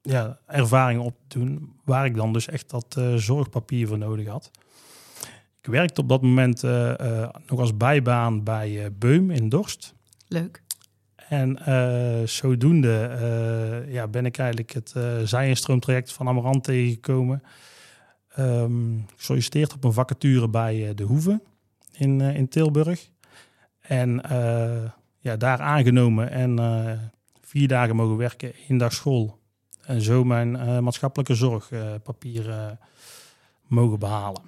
ja, 0.03 0.39
ervaringen 0.47 1.05
op 1.05 1.15
te 1.29 1.39
doen, 1.39 1.73
waar 1.85 2.05
ik 2.05 2.15
dan 2.15 2.33
dus 2.33 2.49
echt 2.49 2.71
dat 2.71 3.01
zorgpapier 3.17 3.87
voor 3.87 3.99
nodig 3.99 4.27
had. 4.27 4.51
Ik 5.61 5.67
werkte 5.71 6.01
op 6.01 6.09
dat 6.09 6.23
moment 6.23 6.63
nog 7.47 7.61
als 7.61 7.77
bijbaan 7.77 8.45
bij 8.45 8.93
Beum 8.99 9.31
in 9.31 9.49
Dorst. 9.49 9.95
Leuk. 10.27 10.63
En 11.29 11.59
uh, 11.69 12.27
zodoende 12.27 13.19
uh, 13.87 13.93
ja, 13.93 14.09
ben 14.09 14.27
ik 14.27 14.39
eigenlijk 14.39 14.73
het 14.73 14.95
uh, 14.97 15.19
zijinstroomtraject 15.25 16.13
van 16.13 16.29
Amarant 16.29 16.65
tegengekomen. 16.65 17.43
Um, 18.39 19.07
gesolliciteerd 19.17 19.75
op 19.75 19.85
een 19.85 19.93
vacature 19.93 20.49
bij 20.49 20.95
de 20.95 21.03
Hoeve 21.03 21.41
in, 21.93 22.21
in 22.21 22.49
Tilburg. 22.49 23.09
En 23.81 24.23
ja, 25.19 25.37
daar 25.37 25.61
aangenomen 25.61 26.31
en 26.31 27.13
vier 27.41 27.69
dagen 27.69 27.97
mogen 27.97 28.17
werken, 28.17 28.53
één 28.69 28.79
dag 28.79 28.93
school. 28.93 29.39
En 29.83 30.03
zo 30.03 30.25
mijn 30.25 30.83
maatschappelijke 30.85 31.35
zorgpapier 31.35 32.77
mogen 33.67 33.99
behalen. 33.99 34.43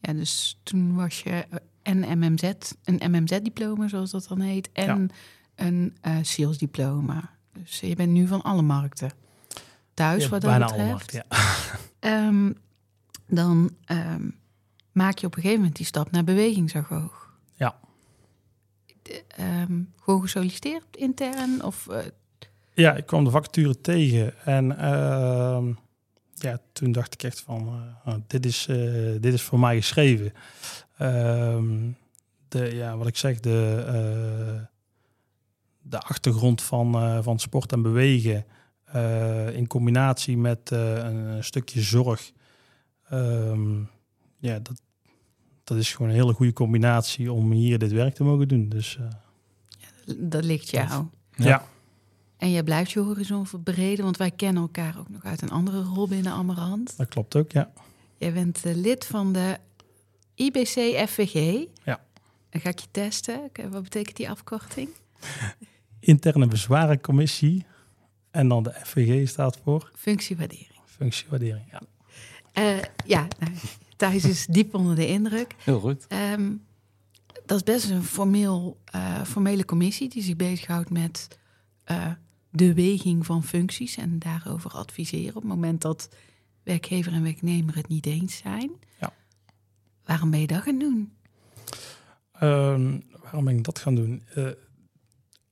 Ja, 0.00 0.12
dus 0.12 0.60
toen 0.62 0.94
was 0.94 1.20
je 1.20 1.44
een 1.82 2.18
MMZ, 2.18 2.52
een 2.84 3.10
MMZ-diploma 3.10 3.88
zoals 3.88 4.10
dat 4.10 4.26
dan 4.28 4.40
heet. 4.40 4.72
En 4.72 5.00
ja 5.00 5.14
een 5.58 5.96
uh, 6.06 6.16
salesdiploma. 6.22 7.30
Dus 7.52 7.80
je 7.80 7.96
bent 7.96 8.12
nu 8.12 8.26
van 8.26 8.42
alle 8.42 8.62
markten 8.62 9.10
thuis 9.94 10.22
ja, 10.22 10.28
wat 10.28 10.40
dat 10.40 10.58
betreft. 10.58 10.72
Alle 10.72 10.90
markten, 10.90 11.24
ja. 12.00 12.26
um, 12.26 12.56
dan 13.40 13.70
um, 13.90 14.38
maak 14.92 15.18
je 15.18 15.26
op 15.26 15.34
een 15.34 15.40
gegeven 15.40 15.60
moment 15.60 15.76
die 15.76 15.86
stap 15.86 16.10
naar 16.10 16.24
bewegingsagoog. 16.24 17.32
Ja. 17.54 17.78
Um, 19.40 19.92
gewoon 20.00 20.20
gesolliciteerd 20.20 20.96
intern? 20.96 21.64
Of, 21.64 21.86
uh... 21.90 21.98
Ja, 22.74 22.94
ik 22.94 23.06
kwam 23.06 23.24
de 23.24 23.30
vacature 23.30 23.80
tegen 23.80 24.44
en 24.44 24.66
ja, 26.34 26.58
toen 26.72 26.92
dacht 26.92 27.14
ik 27.14 27.22
echt 27.22 27.40
van, 27.40 27.92
uh, 28.06 28.14
dit, 28.26 28.46
is, 28.46 28.64
dit 29.20 29.32
is 29.32 29.42
voor 29.42 29.58
mij 29.58 29.76
geschreven. 29.76 30.32
de, 32.48 32.70
ja, 32.74 32.96
wat 32.96 33.06
ik 33.06 33.16
zeg, 33.16 33.40
de 33.40 34.66
de 35.88 36.00
achtergrond 36.00 36.62
van, 36.62 36.96
uh, 36.96 37.18
van 37.22 37.38
sport 37.38 37.72
en 37.72 37.82
bewegen 37.82 38.44
uh, 38.94 39.56
in 39.56 39.66
combinatie 39.66 40.36
met 40.36 40.70
uh, 40.72 40.94
een 40.94 41.44
stukje 41.44 41.80
zorg. 41.80 42.32
Um, 43.12 43.88
ja, 44.38 44.58
dat, 44.58 44.80
dat 45.64 45.78
is 45.78 45.92
gewoon 45.94 46.10
een 46.10 46.16
hele 46.16 46.32
goede 46.32 46.52
combinatie 46.52 47.32
om 47.32 47.52
hier 47.52 47.78
dit 47.78 47.92
werk 47.92 48.14
te 48.14 48.24
mogen 48.24 48.48
doen. 48.48 48.68
Dus, 48.68 48.98
dat 50.16 50.44
ligt 50.44 50.70
jou. 50.70 50.88
Ja. 50.88 51.46
ja. 51.46 51.64
En 52.36 52.50
jij 52.50 52.62
blijft 52.62 52.90
je 52.90 53.00
horizon 53.00 53.46
verbreden, 53.46 54.04
want 54.04 54.16
wij 54.16 54.30
kennen 54.30 54.62
elkaar 54.62 54.98
ook 54.98 55.08
nog 55.08 55.24
uit 55.24 55.42
een 55.42 55.50
andere 55.50 55.82
rol 55.82 56.08
binnen 56.08 56.32
Amarant. 56.32 56.96
Dat 56.96 57.08
klopt 57.08 57.36
ook, 57.36 57.52
ja. 57.52 57.70
Jij 58.16 58.32
bent 58.32 58.60
lid 58.64 59.06
van 59.06 59.32
de 59.32 59.58
IBC-FVG. 60.34 61.66
Ja. 61.84 62.00
Dan 62.50 62.60
ga 62.60 62.68
ik 62.68 62.78
je 62.78 62.86
testen. 62.90 63.40
Wat 63.70 63.82
betekent 63.82 64.16
die 64.16 64.30
afkorting? 64.30 64.88
interne 66.00 66.46
bezwarencommissie. 66.46 67.66
En 68.30 68.48
dan 68.48 68.62
de 68.62 68.72
FVG 68.84 69.28
staat 69.28 69.58
voor? 69.62 69.90
Functiewaardering. 69.94 70.80
Functiewaardering, 70.84 71.64
ja. 71.70 71.80
Uh, 72.58 72.82
ja, 73.06 73.26
nou, 73.38 73.52
Thijs 73.96 74.24
is 74.24 74.46
diep 74.46 74.74
onder 74.74 74.96
de 74.96 75.06
indruk. 75.06 75.54
Heel 75.58 75.80
goed. 75.80 76.06
Um, 76.32 76.66
dat 77.46 77.56
is 77.56 77.62
best 77.62 77.90
een 77.90 78.02
formeel, 78.02 78.78
uh, 78.94 79.22
formele 79.22 79.64
commissie 79.64 80.08
die 80.08 80.22
zich 80.22 80.36
bezighoudt 80.36 80.90
met 80.90 81.38
uh, 81.90 82.06
de 82.50 82.74
weging 82.74 83.26
van 83.26 83.44
functies 83.44 83.96
en 83.96 84.18
daarover 84.18 84.70
adviseren 84.70 85.28
op 85.36 85.42
het 85.42 85.50
moment 85.50 85.80
dat 85.80 86.08
werkgever 86.62 87.12
en 87.12 87.22
werknemer 87.22 87.74
het 87.74 87.88
niet 87.88 88.06
eens 88.06 88.36
zijn. 88.36 88.70
Ja. 89.00 89.12
Waarom 90.04 90.30
ben 90.30 90.40
je 90.40 90.46
dat 90.46 90.62
gaan 90.62 90.78
doen? 90.78 91.12
Um, 92.42 93.02
waarom 93.22 93.44
ben 93.44 93.56
ik 93.56 93.64
dat 93.64 93.78
gaan 93.78 93.94
doen? 93.94 94.22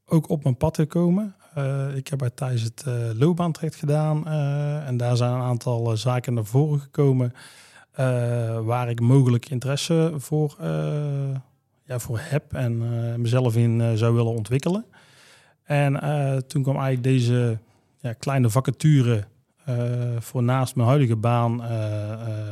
Ook 0.07 0.29
op 0.29 0.43
mijn 0.43 0.57
pad 0.57 0.77
gekomen. 0.77 1.35
Uh, 1.59 1.97
ik 1.97 2.09
heb 2.09 2.19
bij 2.19 2.31
Thijs 2.31 2.63
het 2.63 2.85
uh, 2.89 3.75
gedaan. 3.75 4.23
Uh, 4.27 4.87
en 4.87 4.97
daar 4.97 5.17
zijn 5.17 5.33
een 5.33 5.41
aantal 5.41 5.97
zaken 5.97 6.35
naar 6.35 6.45
voren 6.45 6.81
gekomen. 6.81 7.33
waar 8.65 8.91
ik 8.91 9.01
mogelijk 9.01 9.49
interesse 9.49 10.13
voor, 10.17 10.57
ja, 11.85 11.99
voor 11.99 12.19
heb 12.21 12.53
en 12.53 12.79
mezelf 13.21 13.57
in 13.57 13.99
zou 13.99 14.15
willen 14.15 14.33
ontwikkelen. 14.33 14.85
En 15.63 15.93
toen 16.47 16.63
kwam 16.63 16.75
eigenlijk 16.75 17.03
deze 17.03 17.59
ja, 17.99 18.13
kleine 18.13 18.51
vacature 18.51 19.25
voor 20.19 20.43
naast 20.43 20.77
mijn 20.77 20.89
huidige 20.89 21.17
baan 21.17 21.63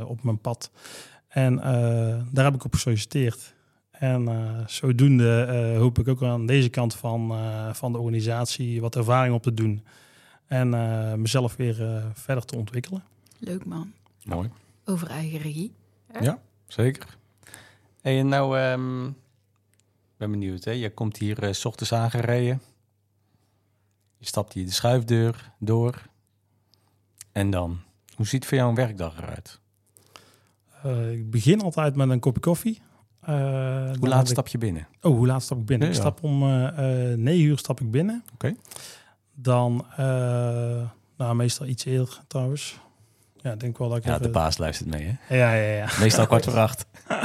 op 0.06 0.22
mijn 0.22 0.40
pad. 0.40 0.70
En 1.28 1.56
daar 2.30 2.44
heb 2.44 2.54
ik 2.54 2.64
op 2.64 2.72
gesolliciteerd. 2.72 3.53
En 3.98 4.28
zodoende 4.66 5.74
hoop 5.78 5.98
ik 5.98 6.08
ook 6.08 6.22
aan 6.22 6.46
deze 6.46 6.68
kant 6.68 6.94
van, 6.94 7.32
van 7.74 7.92
de 7.92 7.98
organisatie 7.98 8.80
wat 8.80 8.96
ervaring 8.96 9.34
op 9.34 9.42
te 9.42 9.54
doen. 9.54 9.84
En 10.46 10.70
mezelf 11.20 11.56
weer 11.56 12.02
verder 12.12 12.44
te 12.44 12.56
ontwikkelen. 12.56 13.04
Leuk 13.38 13.64
man. 13.64 13.92
Mooi. 14.24 14.50
Over 14.84 15.08
eigen 15.08 15.38
regie. 15.38 15.72
Ja, 16.20 16.38
zeker. 16.66 17.16
En 18.00 18.28
nou, 18.28 18.58
um, 18.58 19.16
ben 20.16 20.30
benieuwd. 20.30 20.64
Hè? 20.64 20.70
Je 20.70 20.90
komt 20.90 21.16
hier 21.16 21.44
uh, 21.44 21.52
s 21.52 21.64
ochtends 21.64 21.92
aangereden. 21.92 22.60
Je 24.18 24.26
stapt 24.26 24.52
hier 24.52 24.64
de 24.64 24.72
schuifdeur 24.72 25.52
door. 25.58 26.02
En 27.32 27.50
dan, 27.50 27.80
hoe 28.14 28.26
ziet 28.26 28.46
voor 28.46 28.56
jou 28.56 28.68
een 28.68 28.74
werkdag 28.74 29.18
eruit? 29.18 29.60
Uh, 30.86 31.12
ik 31.12 31.30
begin 31.30 31.60
altijd 31.60 31.94
met 31.94 32.10
een 32.10 32.20
kopje 32.20 32.40
koffie. 32.40 32.82
Uh, 33.28 33.90
hoe 33.98 34.08
laat 34.08 34.28
stap 34.28 34.48
je 34.48 34.58
binnen? 34.58 34.86
Oh, 35.00 35.16
hoe 35.16 35.26
laat 35.26 35.42
stap 35.42 35.58
ik 35.58 35.66
binnen? 35.66 35.88
Ik 35.88 35.94
stap 35.94 36.22
om 36.22 36.38
negen 37.16 37.40
uur 37.40 37.58
stap 37.58 37.80
ik 37.80 37.90
binnen. 37.90 38.24
Oké. 38.34 38.54
Dan, 39.34 39.86
nou 41.16 41.34
meestal 41.34 41.66
iets 41.66 41.84
eerder 41.84 42.20
trouwens. 42.26 42.78
Ja, 43.44 43.56
denk 43.56 43.78
wel 43.78 43.88
dat 43.88 43.98
ik 43.98 44.04
Ja, 44.04 44.18
de 44.18 44.28
baas 44.28 44.58
luistert 44.58 44.90
mee, 44.90 45.18
hè? 45.18 45.36
Ja, 45.36 45.54
ja, 45.54 45.76
ja. 45.76 45.88
Meestal 46.00 46.26
kwart 46.26 46.44
voor 46.44 46.58
acht. 46.58 46.86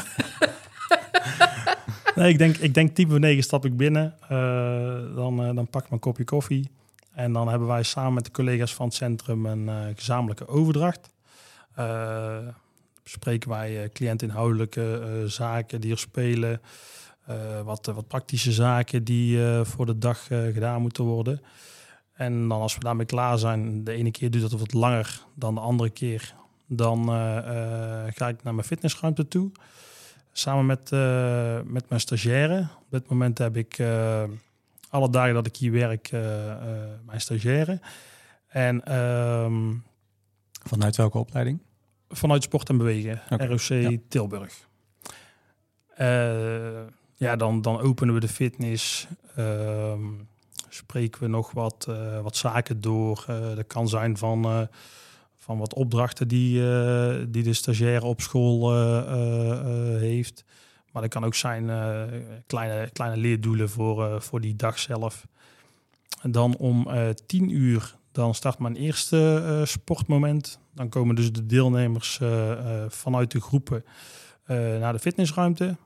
nee, 2.16 2.30
ik 2.30 2.38
denk, 2.38 2.58
ik 2.58 2.74
denk 2.74 3.08
voor 3.08 3.20
negen 3.20 3.44
stap 3.44 3.66
ik 3.66 3.78
binnen. 3.78 4.16
Uh, 4.24 5.16
dan, 5.16 5.48
uh, 5.48 5.56
dan 5.56 5.68
pak 5.68 5.84
ik 5.84 5.90
mijn 5.90 6.02
kopje 6.02 6.24
koffie. 6.24 6.70
En 7.14 7.34
dan 7.34 7.48
hebben 7.48 7.68
wij 7.68 7.84
samen 7.84 8.14
met 8.14 8.26
de 8.26 8.32
collega's 8.32 8.74
van 8.74 8.86
het 8.86 8.96
centrum 8.96 9.46
een 9.46 9.66
uh, 9.66 9.76
gezamenlijke 9.96 10.48
overdracht. 10.48 11.10
Bespreken 13.12 13.50
wij 13.50 13.90
cliëntinhoudelijke 13.94 15.24
zaken 15.28 15.82
die 15.82 15.92
er 15.92 15.98
spelen. 15.98 16.62
wat, 17.64 17.86
wat 17.86 18.08
praktische 18.08 18.52
zaken 18.52 19.04
die 19.04 19.40
voor 19.64 19.86
de 19.86 19.98
dag 19.98 20.24
gedaan 20.28 20.82
moeten 20.82 21.04
worden. 21.04 21.42
En 22.14 22.48
dan 22.48 22.62
als 22.62 22.74
we 22.74 22.80
daarmee 22.80 23.06
klaar 23.06 23.38
zijn, 23.38 23.84
de 23.84 23.92
ene 23.92 24.12
keer 24.12 24.32
duurt 24.32 24.50
dat 24.50 24.60
wat 24.60 24.74
langer 24.74 25.22
dan 25.36 25.56
de 25.56 25.62
andere 25.62 25.90
keer. 25.90 26.36
Dan 26.68 27.08
ga 28.14 28.28
ik 28.28 28.44
naar 28.44 28.54
mijn 28.56 28.68
fitnessruimte 28.68 29.28
toe. 29.28 29.52
Samen 30.32 30.66
met, 30.66 30.90
met 31.72 31.90
mijn 31.90 32.02
stagiaire. 32.02 32.68
Op 32.80 32.88
dit 32.90 33.10
moment 33.10 33.38
heb 33.38 33.58
ik 33.58 33.80
alle 34.90 35.10
dagen 35.10 35.34
dat 35.34 35.46
ik 35.46 35.56
hier 35.56 35.72
werk, 35.72 36.12
mijn 37.06 37.22
stagiaire. 37.22 37.80
En, 38.48 38.96
um, 38.98 39.84
vanuit 40.64 40.96
welke 40.96 41.18
opleiding? 41.18 41.60
Vanuit 42.10 42.44
Sport 42.44 42.70
en 42.70 42.78
Bewegen, 42.78 43.22
okay. 43.30 43.48
ROC 43.48 43.60
ja. 43.60 43.98
Tilburg. 44.08 44.68
ja, 47.16 47.36
dan, 47.36 47.62
dan 47.62 47.80
openen 47.80 48.14
we 48.14 48.20
de 48.20 48.28
fitness. 48.28 49.08
Um, 49.38 50.28
spreken 50.70 51.22
we 51.22 51.28
nog 51.28 51.52
wat, 51.52 51.88
wat 52.22 52.36
zaken 52.36 52.82
door. 52.82 53.26
dat 53.56 53.68
kan 53.68 53.88
zijn 53.88 54.18
van 54.18 54.68
van 55.38 55.58
wat 55.58 55.74
opdrachten 55.74 56.28
die, 56.28 56.54
die 57.30 57.44
de 57.44 57.54
stagiaire 57.54 58.06
op 58.06 58.22
school 58.22 58.74
heeft. 59.98 60.44
Maar 60.92 61.02
dat 61.02 61.12
kan 61.12 61.26
ook 61.26 61.36
zijn 61.36 61.66
kleine, 62.48 62.90
kleine 62.90 63.18
leerdoelen 63.18 63.70
voor, 63.70 64.22
voor 64.22 64.42
die 64.42 64.56
dag 64.56 64.80
zelf. 64.80 65.28
En 66.22 66.32
dan 66.32 66.58
om 66.58 66.88
tien 67.26 67.50
uur 67.50 67.99
dan 68.20 68.36
start 68.36 68.60
mijn 68.60 68.76
eerste 68.76 69.62
sportmoment. 69.66 70.60
Dan 70.74 70.90
komen 70.90 71.16
dus 71.16 71.32
de 71.32 71.46
deelnemers 71.46 72.20
vanuit 72.88 73.32
de 73.32 73.42
groepen 73.42 73.84
naar 74.80 74.94
de 74.94 75.00
fitnessruimte. 75.00 75.78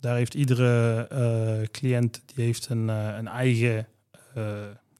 Daar 0.00 0.16
heeft 0.16 0.34
iedere 0.34 1.68
cliënt 1.70 2.22
die 2.26 2.44
heeft 2.44 2.68
een, 2.68 2.88
een 2.88 3.28
eigen 3.28 3.86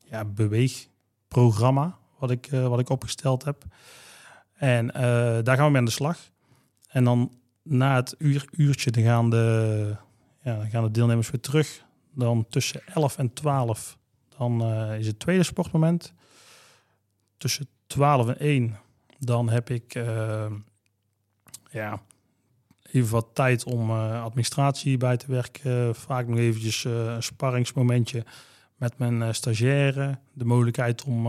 ja, 0.05 0.25
beweegprogramma 0.25 1.99
wat 2.19 2.31
ik, 2.31 2.49
wat 2.51 2.81
ik 2.81 2.88
opgesteld 2.88 3.45
heb. 3.45 3.64
En 4.55 4.87
daar 5.45 5.57
gaan 5.57 5.64
we 5.64 5.71
mee 5.71 5.81
aan 5.81 5.85
de 5.85 5.91
slag. 5.91 6.19
En 6.88 7.05
dan 7.05 7.33
na 7.62 7.95
het 7.95 8.14
uur, 8.19 8.45
uurtje 8.51 8.91
dan 8.91 9.03
gaan, 9.03 9.31
de, 9.31 9.97
ja, 10.43 10.64
gaan 10.64 10.85
de 10.85 10.91
deelnemers 10.91 11.31
weer 11.31 11.41
terug. 11.41 11.85
Dan 12.14 12.47
tussen 12.49 12.81
11 12.87 13.19
en 13.19 13.33
12 13.33 13.99
dan 14.38 14.64
is 14.99 15.07
het 15.07 15.19
tweede 15.19 15.43
sportmoment. 15.43 16.12
Tussen 17.40 17.68
12 17.87 18.29
en 18.29 18.38
1 18.38 18.79
dan 19.18 19.48
heb 19.48 19.70
ik 19.70 19.94
uh, 19.94 20.46
ja, 21.70 22.03
even 22.92 23.11
wat 23.11 23.26
tijd 23.33 23.64
om 23.64 23.90
administratie 23.90 24.96
bij 24.96 25.16
te 25.16 25.26
werken. 25.29 25.94
vaak 25.94 26.26
nog 26.26 26.38
eventjes 26.38 26.85
een 26.85 27.22
sparringsmomentje 27.22 28.24
met 28.76 28.98
mijn 28.98 29.35
stagiaire. 29.35 30.18
De 30.33 30.44
mogelijkheid 30.44 31.05
om 31.05 31.26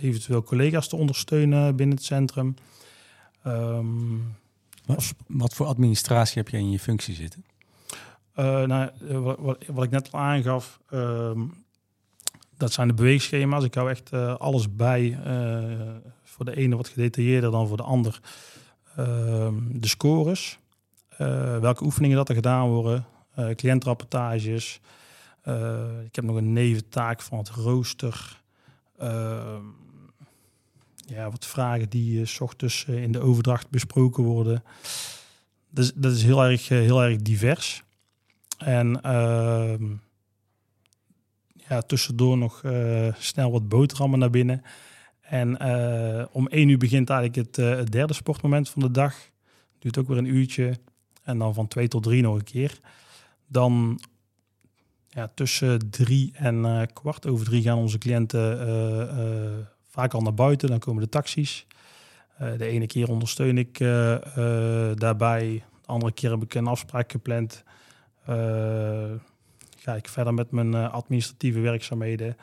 eventueel 0.00 0.42
collega's 0.42 0.88
te 0.88 0.96
ondersteunen 0.96 1.76
binnen 1.76 1.96
het 1.96 2.04
centrum. 2.04 2.54
Um, 3.46 4.36
wat, 4.86 5.14
wat, 5.26 5.54
voor 5.54 5.66
administratie 5.66 6.42
heb 6.42 6.48
je 6.48 6.58
in 6.58 6.70
je 6.70 6.78
functie 6.78 7.14
zitten? 7.14 7.44
nou, 8.34 8.90
wat, 9.00 9.38
wat, 9.38 9.64
wat, 9.66 9.84
ik 9.84 9.90
net 9.90 10.12
al 10.12 10.20
aangaf, 10.20 10.80
um, 10.92 11.61
dat 12.62 12.72
zijn 12.72 12.88
de 12.88 12.94
beweegschema's. 12.94 13.64
Ik 13.64 13.74
hou 13.74 13.90
echt 13.90 14.12
alles 14.38 14.76
bij. 14.76 15.18
voor 16.22 16.44
de 16.44 16.56
ene 16.56 16.76
wat 16.76 16.88
gedetailleerder 16.88 17.50
dan 17.50 17.68
voor 17.68 17.76
de 17.76 17.82
ander. 17.82 18.20
Um, 18.98 19.80
de 19.80 19.88
scores. 19.88 20.58
welke 21.60 21.84
oefeningen 21.84 22.16
dat 22.16 22.28
er 22.28 22.34
gedaan 22.34 22.68
worden. 22.68 23.06
cliëntrapportages. 23.56 24.80
Ik 26.04 26.14
heb 26.14 26.24
nog 26.24 26.36
een 26.36 26.52
neventaak 26.52 27.22
van 27.22 27.38
het 27.38 27.48
rooster. 27.48 28.40
Uh, 29.02 29.56
ja, 30.94 31.30
wat 31.30 31.46
vragen 31.46 31.88
die 31.88 32.24
s 32.24 32.40
ochtends 32.40 32.84
in 32.84 33.12
de 33.12 33.20
overdracht 33.20 33.70
besproken 33.70 34.24
worden. 34.24 34.62
Dus 35.70 35.92
dat 35.94 36.12
is 36.12 36.22
heel 36.22 36.44
erg, 36.44 36.68
heel 36.68 37.02
erg 37.02 37.16
divers. 37.16 37.82
En 38.58 39.02
ehm, 39.02 39.84
ja, 41.72 41.80
tussendoor 41.80 42.38
nog 42.38 42.62
snel 43.18 43.50
wat 43.50 43.68
boterhammen 43.68 44.18
naar 44.18 44.30
binnen. 44.30 44.62
En 45.20 45.48
om 46.32 46.48
één 46.48 46.68
uur 46.68 46.78
begint 46.78 47.10
eigenlijk 47.10 47.48
het, 47.48 47.56
het, 47.56 47.92
derde 47.92 48.12
sportmoment 48.12 48.68
van 48.68 48.82
de 48.82 48.90
dag. 48.90 49.14
Duurt 49.78 49.98
ook 49.98 50.08
weer 50.08 50.16
een 50.16 50.34
uurtje. 50.34 50.78
En 51.22 51.38
dan 51.38 51.54
van 51.54 51.68
twee 51.68 51.88
tot 51.88 52.02
drie 52.02 52.22
nog 52.22 52.34
een 52.34 52.44
keer. 52.44 52.80
Dan 53.46 54.00
ja, 55.08 55.28
tussen 55.34 55.90
drie 55.90 56.32
en 56.34 56.88
kwart 56.92 57.26
over 57.26 57.46
drie 57.46 57.62
gaan 57.62 57.78
onze 57.78 57.98
cliënten 57.98 59.68
vaak 59.88 60.14
al 60.14 60.20
naar 60.20 60.34
buiten. 60.34 60.68
Dan 60.68 60.78
komen 60.78 61.02
de 61.02 61.08
taxis. 61.08 61.66
de 62.38 62.66
ene 62.66 62.86
keer 62.86 63.08
ondersteun 63.08 63.58
ik 63.58 63.78
daarbij. 64.98 65.64
De 65.80 65.88
andere 65.88 66.12
keer 66.12 66.30
heb 66.30 66.42
ik 66.42 66.54
een 66.54 66.66
afspraak 66.66 67.10
gepland. 67.10 67.64
Ga 69.82 69.94
ik 69.94 70.08
verder 70.08 70.34
met 70.34 70.50
mijn 70.50 70.74
administratieve 70.74 71.60
werkzaamheden. 71.60 72.36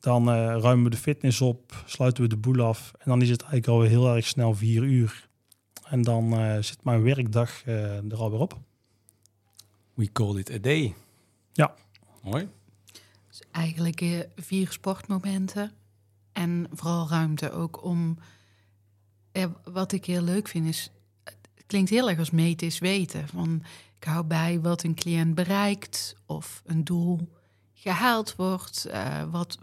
Dan 0.00 0.28
ruimen 0.30 0.84
we 0.84 0.90
de 0.90 0.96
fitness 0.96 1.40
op, 1.40 1.82
sluiten 1.86 2.22
we 2.22 2.28
de 2.28 2.36
boel 2.36 2.60
af. 2.60 2.92
En 2.98 3.10
dan 3.10 3.22
is 3.22 3.28
het 3.28 3.40
eigenlijk 3.40 3.72
alweer 3.72 3.90
heel 3.90 4.14
erg 4.14 4.26
snel 4.26 4.54
vier 4.54 4.82
uur. 4.82 5.28
En 5.84 6.02
dan 6.02 6.34
zit 6.64 6.84
mijn 6.84 7.02
werkdag 7.02 7.66
er 7.66 8.16
alweer 8.16 8.40
op. 8.40 8.58
We 9.94 10.12
call 10.12 10.36
it 10.36 10.50
a 10.50 10.58
day. 10.58 10.94
Ja. 11.52 11.74
Mooi. 12.22 12.48
Dus 13.28 13.42
eigenlijk 13.50 14.28
vier 14.36 14.72
sportmomenten 14.72 15.72
en 16.32 16.66
vooral 16.72 17.08
ruimte 17.08 17.50
ook 17.50 17.84
om. 17.84 18.18
wat 19.64 19.92
ik 19.92 20.04
heel 20.04 20.22
leuk 20.22 20.48
vind 20.48 20.66
is, 20.66 20.90
het 21.24 21.66
klinkt 21.66 21.90
heel 21.90 22.08
erg 22.08 22.18
als 22.18 22.30
meten 22.30 22.66
is 22.66 22.78
weten. 22.78 23.28
Van 23.28 23.62
ik 24.00 24.04
hou 24.04 24.24
bij 24.24 24.60
wat 24.60 24.82
een 24.82 24.94
cliënt 24.94 25.34
bereikt 25.34 26.16
of 26.26 26.62
een 26.66 26.84
doel 26.84 27.28
gehaald 27.74 28.36
wordt. 28.36 28.86
Uh, 28.90 29.22
wat, 29.30 29.58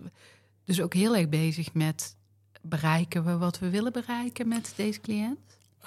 dus 0.64 0.82
ook 0.82 0.94
heel 0.94 1.16
erg 1.16 1.30
bezig 1.30 1.74
met 1.74 2.16
bereiken 2.62 3.26
we 3.26 3.38
wat 3.38 3.60
we 3.60 3.70
willen 3.70 3.92
bereiken 3.92 4.48
met 4.48 4.74
deze 4.76 5.02
cliënt? 5.02 5.40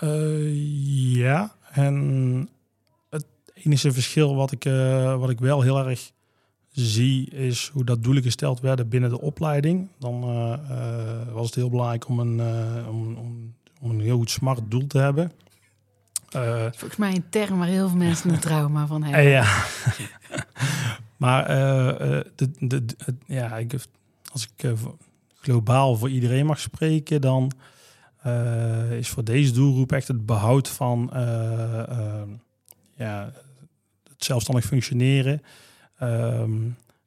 Uh, 0.02 1.14
ja, 1.14 1.54
en 1.70 2.48
het 3.10 3.26
enige 3.54 3.92
verschil 3.92 4.34
wat 4.34 4.52
ik, 4.52 4.64
uh, 4.64 5.18
wat 5.18 5.30
ik 5.30 5.38
wel 5.38 5.62
heel 5.62 5.86
erg 5.86 6.12
zie, 6.70 7.30
is 7.30 7.70
hoe 7.72 7.84
dat 7.84 8.02
doelen 8.02 8.22
gesteld 8.22 8.60
werden 8.60 8.88
binnen 8.88 9.10
de 9.10 9.20
opleiding. 9.20 9.88
Dan 9.98 10.20
was 11.32 11.46
het 11.46 11.54
heel 11.54 11.70
belangrijk 11.70 12.08
om 12.08 12.18
een, 12.18 12.40
om, 12.88 13.16
om, 13.16 13.54
om, 13.80 13.90
een 13.90 14.00
heel 14.00 14.16
goed 14.16 14.30
smart 14.30 14.70
doel 14.70 14.86
te 14.86 14.98
hebben. 14.98 15.32
Volgens 16.30 16.96
mij 16.96 17.14
een 17.14 17.28
term 17.28 17.58
waar 17.58 17.68
heel 17.68 17.88
veel 17.88 17.98
mensen 17.98 18.30
een 18.34 18.38
trauma 18.38 18.86
van 18.86 19.02
hebben. 19.02 19.22
ja. 19.22 19.64
maar 21.16 21.46
de, 21.46 22.50
de, 22.58 22.84
de, 22.84 22.96
ja, 23.26 23.56
ik, 23.56 23.74
als 24.32 24.48
ik 24.56 24.74
globaal 25.40 25.96
voor 25.96 26.10
iedereen 26.10 26.46
mag 26.46 26.60
spreken, 26.60 27.20
dan 27.20 27.52
is 28.90 29.08
voor 29.08 29.24
deze 29.24 29.52
doelgroep 29.52 29.92
echt 29.92 30.08
het 30.08 30.26
behoud 30.26 30.68
van 30.68 31.10
ja, 32.94 33.32
het 34.08 34.24
zelfstandig 34.24 34.64
functioneren. 34.64 35.42
Ehm, 35.98 36.62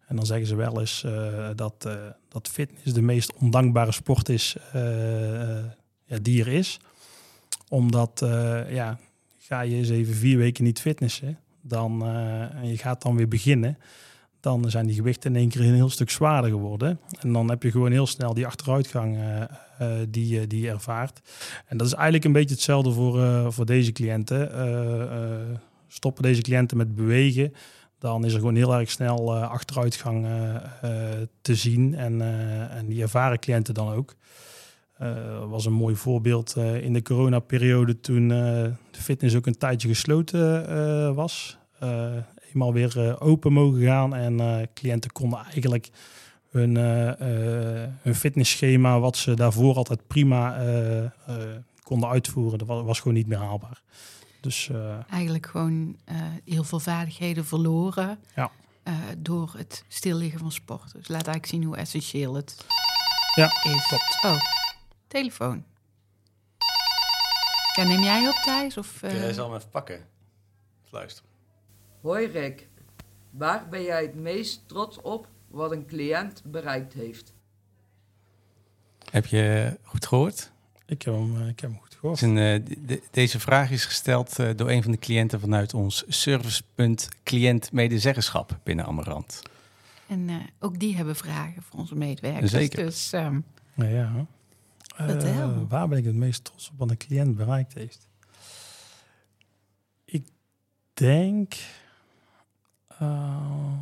en 0.07 0.15
dan 0.15 0.25
zeggen 0.25 0.47
ze 0.47 0.55
wel 0.55 0.79
eens 0.79 1.05
dat, 1.55 1.89
dat 2.29 2.47
fitness 2.47 2.93
de 2.93 3.01
meest 3.01 3.33
ondankbare 3.33 3.91
sport 3.91 4.29
is 4.29 4.55
ja, 6.05 6.17
die 6.21 6.41
er 6.41 6.47
is. 6.47 6.79
Omdat, 7.67 8.25
ja, 8.69 8.99
ga 9.43 9.61
je 9.61 9.75
eens 9.75 9.89
even 9.89 10.13
vier 10.13 10.37
weken 10.37 10.63
niet 10.63 10.79
fitnessen, 10.79 11.39
dan, 11.61 12.05
en 12.55 12.67
je 12.67 12.77
gaat 12.77 13.01
dan 13.01 13.15
weer 13.15 13.27
beginnen, 13.27 13.77
dan 14.39 14.69
zijn 14.69 14.85
die 14.85 14.95
gewichten 14.95 15.35
in 15.35 15.39
één 15.39 15.49
keer 15.49 15.61
een 15.61 15.73
heel 15.73 15.89
stuk 15.89 16.09
zwaarder 16.09 16.49
geworden. 16.49 16.99
En 17.19 17.33
dan 17.33 17.49
heb 17.49 17.63
je 17.63 17.71
gewoon 17.71 17.91
heel 17.91 18.07
snel 18.07 18.33
die 18.33 18.45
achteruitgang 18.45 19.17
uh, 19.17 19.43
die, 20.09 20.47
die 20.47 20.61
je 20.61 20.69
ervaart. 20.69 21.21
En 21.65 21.77
dat 21.77 21.87
is 21.87 21.93
eigenlijk 21.93 22.25
een 22.25 22.31
beetje 22.31 22.55
hetzelfde 22.55 22.91
voor, 22.91 23.53
voor 23.53 23.65
deze 23.65 23.91
cliënten. 23.91 24.49
stoppen 25.87 26.23
deze 26.23 26.41
cliënten 26.41 26.77
met 26.77 26.95
bewegen, 26.95 27.53
dan 27.99 28.25
is 28.25 28.33
er 28.33 28.39
gewoon 28.39 28.55
heel 28.55 28.75
erg 28.75 28.91
snel 28.91 29.35
achteruitgang 29.35 30.27
te 31.41 31.55
zien. 31.55 31.95
En, 31.95 32.21
en 32.71 32.85
die 32.85 33.01
ervaren 33.01 33.39
cliënten 33.39 33.73
dan 33.73 33.93
ook. 33.93 34.15
Uh, 35.01 35.49
was 35.49 35.65
een 35.65 35.73
mooi 35.73 35.95
voorbeeld 35.95 36.55
uh, 36.57 36.83
in 36.83 36.93
de 36.93 37.01
coronaperiode 37.01 37.99
toen 37.99 38.23
uh, 38.23 38.29
de 38.91 39.01
fitness 39.01 39.35
ook 39.35 39.45
een 39.45 39.57
tijdje 39.57 39.87
gesloten 39.87 41.15
was 41.15 41.59
eenmaal 42.53 42.73
weer 42.73 43.07
eh, 43.07 43.15
open 43.19 43.53
mogen 43.53 43.81
gaan. 43.81 44.15
En 44.15 44.39
eh, 44.39 44.67
cliënten 44.73 45.11
konden 45.11 45.39
eigenlijk 45.39 45.89
hun, 46.49 46.75
hun 48.01 48.15
fitnessschema, 48.15 48.99
wat 48.99 49.17
ze 49.17 49.33
daarvoor 49.33 49.75
altijd 49.75 50.07
prima 50.07 50.57
konden 51.83 52.09
uitvoeren, 52.09 52.59
dat 52.59 52.67
was, 52.67 52.83
was, 52.83 52.99
gewoon 52.99 53.13
niet 53.13 53.27
meer 53.27 53.37
haalbaar. 53.37 53.81
Dus, 54.41 54.69
eigenlijk 55.09 55.45
gewoon 55.45 55.97
heel 56.45 56.63
veel 56.63 56.79
vaardigheden 56.79 57.45
verloren 57.45 58.19
ja. 58.35 58.51
door 59.17 59.53
het 59.57 59.83
stilliggen 59.87 60.39
van 60.39 60.51
sport. 60.51 60.93
Dus 60.93 61.07
laat 61.07 61.27
eigenlijk 61.27 61.45
zien 61.45 61.63
hoe 61.63 61.77
essentieel 61.77 62.33
het 62.33 62.65
ja, 63.35 63.45
is. 63.45 63.87
Klopt. 63.87 64.19
Oh, 64.25 64.60
telefoon. 65.11 65.63
Ja, 67.75 67.83
neem 67.83 68.01
jij 68.01 68.27
op 68.27 68.35
Thijs? 68.35 68.77
Of, 68.77 69.01
Jij 69.01 69.33
zal 69.33 69.47
hem 69.47 69.57
even 69.57 69.69
pakken. 69.69 69.99
Luister. 70.89 71.23
Hoi 72.01 72.27
Rick, 72.27 72.67
waar 73.29 73.69
ben 73.69 73.83
jij 73.83 74.01
het 74.01 74.15
meest 74.15 74.67
trots 74.67 75.01
op 75.01 75.27
wat 75.47 75.71
een 75.71 75.85
cliënt 75.85 76.41
bereikt 76.45 76.93
heeft? 76.93 77.33
Heb 79.09 79.25
je 79.25 79.77
goed 79.83 80.05
gehoord? 80.05 80.51
Ik 80.85 81.01
heb 81.01 81.13
hem, 81.13 81.41
eh, 81.41 81.47
ik 81.47 81.59
heb 81.59 81.69
hem 81.69 81.79
goed 81.79 81.95
gehoord. 81.95 82.21
Een, 82.21 82.37
uh, 82.37 82.97
deze 83.11 83.39
vraag 83.39 83.71
is 83.71 83.85
gesteld 83.85 84.39
uh, 84.39 84.49
door 84.55 84.69
een 84.69 84.83
van 84.83 84.91
de 84.91 84.97
cliënten 84.97 85.39
vanuit 85.39 85.73
ons 85.73 86.03
servicepunt 86.07 87.09
cliënt 87.23 87.71
medezeggenschap 87.71 88.59
binnen 88.63 88.85
Amarant. 88.85 89.41
En 90.07 90.29
ook 90.59 90.79
die 90.79 90.95
hebben 90.95 91.15
vragen 91.15 91.63
voor 91.63 91.79
onze 91.79 91.95
medewerkers. 91.95 92.51
Zeker. 92.51 92.85
Dus, 92.85 93.13
um, 93.13 93.45
ja. 93.75 94.25
Waar 95.67 95.87
ben 95.87 95.97
ik 95.97 96.05
het 96.05 96.15
meest 96.15 96.43
trots 96.43 96.69
op 96.69 96.77
wat 96.77 96.89
een 96.89 96.97
cliënt 96.97 97.35
bereikt 97.35 97.73
heeft? 97.73 98.07
Ik 100.05 100.27
denk 100.93 101.53
uh, 103.01 103.73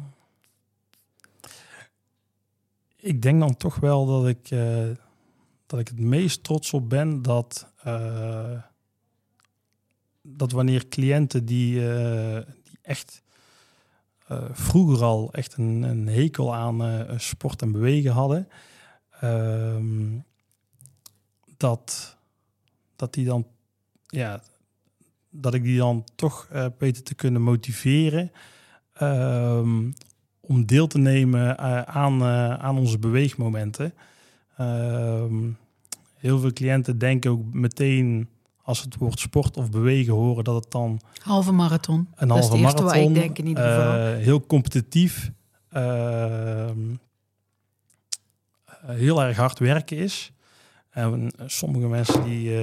ik 2.95 3.22
denk 3.22 3.39
dan 3.39 3.58
toch 3.58 3.76
wel 3.76 4.06
dat 4.06 4.28
ik, 4.28 4.52
uh, 4.52 4.89
dat 5.65 5.80
ik 5.80 5.88
het 5.88 6.00
meest 6.00 6.43
trots 6.43 6.74
op 6.74 6.89
ben 6.89 7.22
dat, 7.22 7.67
dat 10.22 10.52
wanneer 10.52 10.88
cliënten 10.88 11.45
die, 11.45 11.74
die 11.74 12.80
echt 12.82 13.22
vroeger 14.52 15.04
al 15.04 15.34
echt 15.34 15.58
een, 15.58 15.82
een 15.82 16.08
hekel 16.08 16.56
aan 16.56 17.06
sport 17.19 17.62
en 17.62 17.72
bewegen 17.72 18.12
hadden, 18.12 18.48
ehm, 19.19 20.17
dat, 21.60 22.17
dat 22.95 23.13
die 23.13 23.26
dan 23.26 23.48
ja, 24.08 24.41
dat 25.30 25.54
ik 25.54 25.63
die 25.63 25.78
dan 25.78 26.04
toch 26.15 26.48
uh, 26.54 26.65
beter 26.78 27.04
te 27.04 27.15
kunnen 27.15 27.41
motiveren 27.41 28.32
um, 29.02 29.93
om 30.39 30.65
deel 30.65 30.88
te 30.88 30.98
nemen 30.98 31.56
uh, 31.60 31.82
aan, 31.82 32.22
uh, 32.22 32.54
aan 32.54 32.78
onze 32.78 33.00
beweegmomenten. 33.00 33.93
Um, 34.60 35.58
heel 36.15 36.39
veel 36.39 36.54
cliënten 36.54 36.98
denken 36.98 37.32
ook 37.32 37.54
meteen 37.54 38.30
als 38.62 38.82
het 38.82 38.95
woord 38.95 39.19
sport 39.19 39.58
of 39.58 39.69
bewegen 39.69 40.13
horen 40.13 40.43
dat 40.43 40.63
het 40.63 40.72
dan 40.72 41.00
halve 41.22 41.52
marathon. 41.52 42.08
Een 42.15 42.28
dat 42.28 42.38
halve 42.38 42.56
is 42.56 42.62
marathon. 42.62 42.86
Wat 42.86 42.95
ik 42.95 43.13
denk 43.13 43.38
in 43.38 43.48
ieder 43.48 43.63
geval. 43.63 43.93
Heel 44.15 44.45
competitief, 44.45 45.32
heel 48.86 49.24
erg 49.24 49.38
hard 49.38 49.60
werken 49.60 49.98
is. 49.98 50.32
En 50.99 51.31
sommige 51.45 51.88
mensen 51.88 52.23
die, 52.23 52.57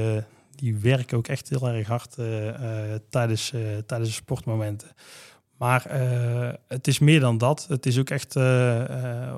die 0.55 0.77
werken 0.77 1.16
ook 1.16 1.29
echt 1.29 1.49
heel 1.49 1.68
erg 1.68 1.87
hard 1.87 2.14
tijdens, 3.11 3.51
tijdens 3.87 4.09
de 4.09 4.14
sportmomenten. 4.14 4.88
Maar 5.57 5.85
het 6.68 6.87
is 6.87 6.99
meer 6.99 7.20
dan 7.20 7.38
dat. 7.38 7.66
Het 7.68 7.87
is 7.87 7.99
ook 7.99 8.11
echt, 8.11 8.37
uh, 8.37 8.42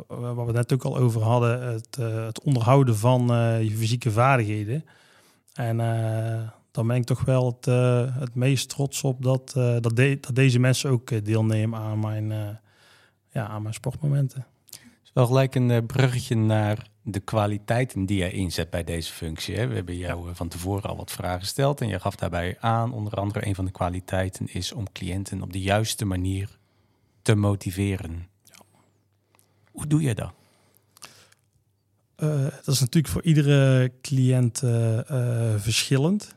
waar 0.06 0.46
we 0.46 0.52
net 0.52 0.72
ook 0.72 0.84
al 0.84 0.96
over 0.96 1.22
hadden, 1.22 1.62
het, 1.62 1.96
het 2.00 2.42
onderhouden 2.42 2.96
van 2.96 3.26
je 3.62 3.76
fysieke 3.76 4.10
vaardigheden. 4.10 4.84
En 5.54 5.76
dan 6.70 6.86
ben 6.86 6.96
ik 6.96 7.04
toch 7.04 7.24
wel 7.24 7.46
het, 7.46 7.64
het 8.14 8.34
meest 8.34 8.68
trots 8.68 9.02
op 9.02 9.22
dat, 9.22 9.50
dat, 9.54 9.96
dat, 9.96 10.30
deze 10.32 10.58
mensen 10.58 10.90
ook 10.90 11.24
deelnemen 11.24 11.78
aan 11.78 12.00
mijn, 12.00 12.28
ja, 13.28 13.46
aan 13.46 13.62
mijn 13.62 13.74
sportmomenten. 13.74 14.46
Het 14.70 14.80
is 15.04 15.10
wel 15.14 15.26
gelijk 15.26 15.54
een 15.54 15.86
bruggetje 15.86 16.36
naar 16.36 16.86
de 17.02 17.20
kwaliteiten 17.20 18.06
die 18.06 18.18
jij 18.18 18.32
inzet 18.32 18.70
bij 18.70 18.84
deze 18.84 19.12
functie. 19.12 19.56
Hè? 19.56 19.66
We 19.66 19.74
hebben 19.74 19.96
jou 19.96 20.34
van 20.34 20.48
tevoren 20.48 20.90
al 20.90 20.96
wat 20.96 21.10
vragen 21.10 21.40
gesteld 21.40 21.80
en 21.80 21.88
je 21.88 22.00
gaf 22.00 22.16
daarbij 22.16 22.56
aan, 22.60 22.92
onder 22.92 23.12
andere 23.12 23.46
een 23.46 23.54
van 23.54 23.64
de 23.64 23.70
kwaliteiten 23.70 24.46
is 24.52 24.72
om 24.72 24.92
cliënten 24.92 25.42
op 25.42 25.52
de 25.52 25.60
juiste 25.60 26.04
manier 26.04 26.58
te 27.22 27.34
motiveren. 27.34 28.28
Ja. 28.44 28.80
Hoe 29.70 29.86
doe 29.86 30.02
je 30.02 30.14
dat? 30.14 30.32
Uh, 32.16 32.42
dat 32.42 32.74
is 32.74 32.80
natuurlijk 32.80 33.12
voor 33.12 33.22
iedere 33.22 33.92
cliënt 34.02 34.62
uh, 34.62 34.98
uh, 35.10 35.54
verschillend. 35.56 36.34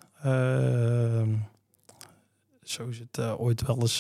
zo 2.64 2.88
is 2.88 3.00
het 3.00 3.20
ooit 3.20 3.62
wel 3.62 3.80
eens 3.80 4.00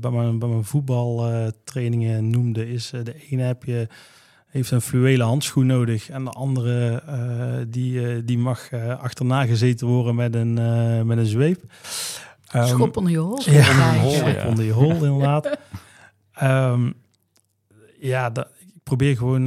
bij, 0.00 0.10
mijn, 0.10 0.38
bij 0.38 0.48
mijn 0.48 0.64
voetbaltrainingen 0.64 2.30
noemde, 2.30 2.68
is 2.68 2.90
de 2.90 3.26
ene 3.28 3.42
heb 3.42 3.64
je 3.64 3.88
heeft 4.50 4.70
een 4.70 4.80
fluwelen 4.80 5.26
handschoen 5.26 5.66
nodig. 5.66 6.10
En 6.10 6.24
de 6.24 6.30
andere 6.30 7.02
uh, 7.08 7.64
die, 7.68 7.92
uh, 7.92 8.22
die 8.24 8.38
mag 8.38 8.72
uh, 8.72 9.00
achterna 9.00 9.46
gezeten 9.46 9.86
worden 9.86 10.14
met 10.14 10.34
een, 10.34 10.54
met 11.06 11.18
een 11.18 11.26
zweep. 11.26 11.62
Um, 12.54 12.66
schop 12.66 12.96
onder 12.96 13.12
je 13.12 13.18
hol. 13.18 13.40
Ja, 13.44 13.62
schop 14.10 14.26
ja. 14.26 14.46
onder 14.46 14.64
je 14.64 14.72
hol 14.72 15.04
inderdaad. 15.04 15.58
um, 16.42 16.94
ja, 18.00 18.30
dat, 18.30 18.48
ik 18.58 18.82
probeer 18.82 19.16
gewoon 19.16 19.46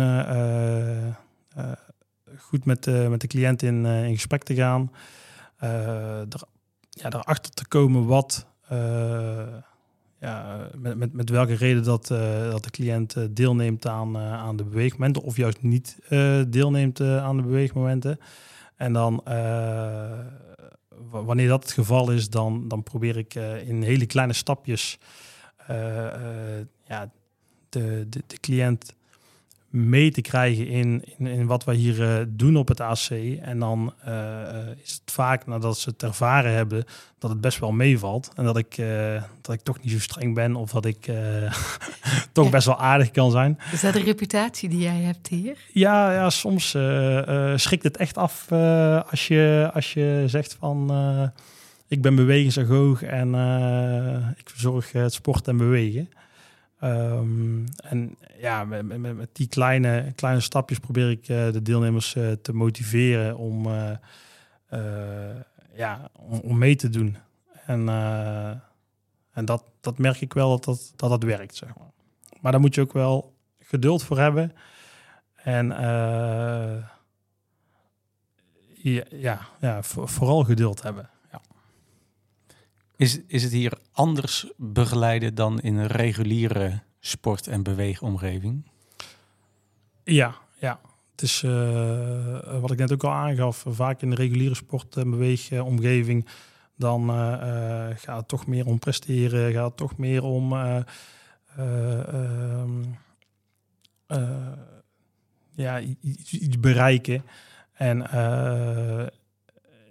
goed 2.37 2.65
met, 2.65 3.09
met 3.09 3.21
de 3.21 3.27
cliënt 3.27 3.61
in, 3.61 3.85
in 3.85 4.13
gesprek 4.13 4.43
te 4.43 4.55
gaan. 4.55 4.91
er, 5.59 6.41
ja, 6.89 7.11
erachter 7.11 7.51
te 7.51 7.67
komen 7.67 8.05
wat 8.05 8.45
met, 10.77 10.97
met, 10.97 11.13
met 11.13 11.29
welke 11.29 11.53
reden 11.53 11.83
dat, 11.83 12.09
uh, 12.09 12.49
dat 12.51 12.63
de 12.63 12.69
cliënt 12.69 13.15
uh, 13.15 13.23
deelneemt 13.31 13.87
aan, 13.87 14.15
uh, 14.15 14.33
aan 14.33 14.55
de 14.55 14.63
beweegmomenten 14.63 15.21
of 15.21 15.37
juist 15.37 15.61
niet 15.61 15.97
deelneemt 16.47 17.01
aan 17.01 17.37
de 17.37 17.43
beweegmomenten. 17.43 18.19
En 18.75 18.93
dan, 18.93 19.21
wanneer 21.09 21.47
dat 21.47 21.63
het 21.63 21.71
geval 21.71 22.11
is, 22.11 22.29
dan, 22.29 22.67
dan 22.67 22.83
probeer 22.83 23.17
ik 23.17 23.35
in 23.65 23.83
hele 23.83 24.05
kleine 24.05 24.33
stapjes 24.33 24.97
ja, 26.87 27.11
de, 27.69 28.05
de, 28.09 28.23
de 28.27 28.39
cliënt 28.39 28.95
mee 29.73 30.11
te 30.11 30.21
krijgen 30.21 30.67
in, 30.67 31.03
in, 31.17 31.27
in 31.27 31.45
wat 31.45 31.63
wij 31.63 31.75
hier 31.75 31.99
uh, 31.99 32.25
doen 32.27 32.55
op 32.57 32.67
het 32.67 32.79
AC. 32.79 33.09
En 33.41 33.59
dan 33.59 33.93
uh, 34.07 34.13
is 34.83 34.91
het 34.91 35.11
vaak 35.13 35.45
nadat 35.45 35.77
ze 35.77 35.89
het 35.89 36.03
ervaren 36.03 36.53
hebben 36.53 36.83
dat 37.19 37.29
het 37.29 37.41
best 37.41 37.59
wel 37.59 37.71
meevalt. 37.71 38.31
En 38.35 38.43
dat 38.43 38.57
ik, 38.57 38.77
uh, 38.77 39.23
dat 39.41 39.55
ik 39.55 39.61
toch 39.61 39.81
niet 39.81 39.91
zo 39.91 39.99
streng 39.99 40.33
ben 40.35 40.55
of 40.55 40.71
dat 40.71 40.85
ik 40.85 41.11
toch 42.31 42.45
ja. 42.45 42.51
best 42.51 42.65
wel 42.65 42.79
aardig 42.79 43.11
kan 43.11 43.31
zijn. 43.31 43.59
Is 43.71 43.81
dat 43.81 43.93
de 43.93 44.03
reputatie 44.03 44.69
die 44.69 44.79
jij 44.79 45.01
hebt 45.01 45.27
hier? 45.27 45.57
Ja, 45.71 46.13
ja 46.13 46.29
soms 46.29 46.69
schrikt 47.55 47.83
het 47.83 47.97
echt 47.97 48.17
af 48.17 48.51
als, 49.09 49.27
je, 49.27 49.69
als 49.73 49.93
je 49.93 50.23
zegt 50.27 50.55
van 50.59 50.91
ik 51.87 52.01
ben 52.01 52.15
bewegingsagoog 52.15 53.03
en 53.03 53.27
ik 54.37 54.49
verzorg 54.49 54.91
het 54.91 55.13
sport 55.13 55.47
en 55.47 55.57
bewegen. 55.57 56.09
Um, 56.83 57.63
en 57.83 58.17
ja, 58.37 58.63
met, 58.63 59.27
die 59.31 59.47
kleine, 59.47 60.11
kleine 60.15 60.41
stapjes 60.41 60.79
probeer 60.79 61.09
ik 61.09 61.27
uh, 61.27 61.51
de 61.51 61.61
deelnemers 61.61 62.15
uh, 62.15 62.31
te 62.31 62.53
motiveren 62.53 63.37
om, 63.37 63.67
uh, 63.67 63.91
ja, 65.73 66.09
om, 66.41 66.57
mee 66.57 66.75
te 66.75 66.89
doen. 66.89 67.17
En, 67.65 67.89
en 69.31 69.45
dat, 69.45 69.63
dat 69.81 69.97
merk 69.97 70.21
ik 70.21 70.33
wel 70.33 70.49
dat 70.49 70.63
dat, 70.63 70.93
dat, 70.95 71.09
dat 71.09 71.23
werkt, 71.23 71.55
zeg 71.55 71.69
maar. 71.77 71.91
Maar 72.41 72.51
daar 72.51 72.61
moet 72.61 72.75
je 72.75 72.81
ook 72.81 72.93
wel 72.93 73.33
geduld 73.59 74.03
voor 74.03 74.19
hebben. 74.19 74.53
En 75.35 75.67
ja, 79.09 79.39
ja 79.59 79.83
vooral 79.83 80.43
geduld 80.43 80.81
hebben. 80.81 81.09
Is, 83.03 83.19
is 83.27 83.43
het 83.43 83.51
hier 83.51 83.73
anders 83.91 84.51
begeleiden 84.57 85.35
dan 85.35 85.59
in 85.59 85.75
een 85.75 85.87
reguliere 85.87 86.81
sport- 86.99 87.47
en 87.47 87.63
beweegomgeving? 87.63 88.67
Ja, 90.03 90.35
ja. 90.59 90.79
Het 91.11 91.21
is 91.21 91.43
uh, 91.43 92.59
wat 92.59 92.71
ik 92.71 92.77
net 92.77 92.91
ook 92.91 93.03
al 93.03 93.11
aangaf, 93.11 93.65
vaak 93.67 94.01
in 94.01 94.09
de 94.09 94.15
reguliere 94.15 94.55
sport- 94.55 94.95
en 94.97 95.09
beweegomgeving, 95.09 96.27
dan 96.75 97.09
uh, 97.09 97.87
gaat 97.95 98.17
het 98.17 98.27
toch 98.27 98.47
meer 98.47 98.65
om 98.65 98.79
presteren, 98.79 99.53
gaat 99.53 99.67
het 99.67 99.77
toch 99.77 99.97
meer 99.97 100.23
om 100.23 100.53
uh, 100.53 100.79
ja, 105.51 105.79
iets 106.29 106.59
bereiken. 106.59 107.23
En 107.73 107.97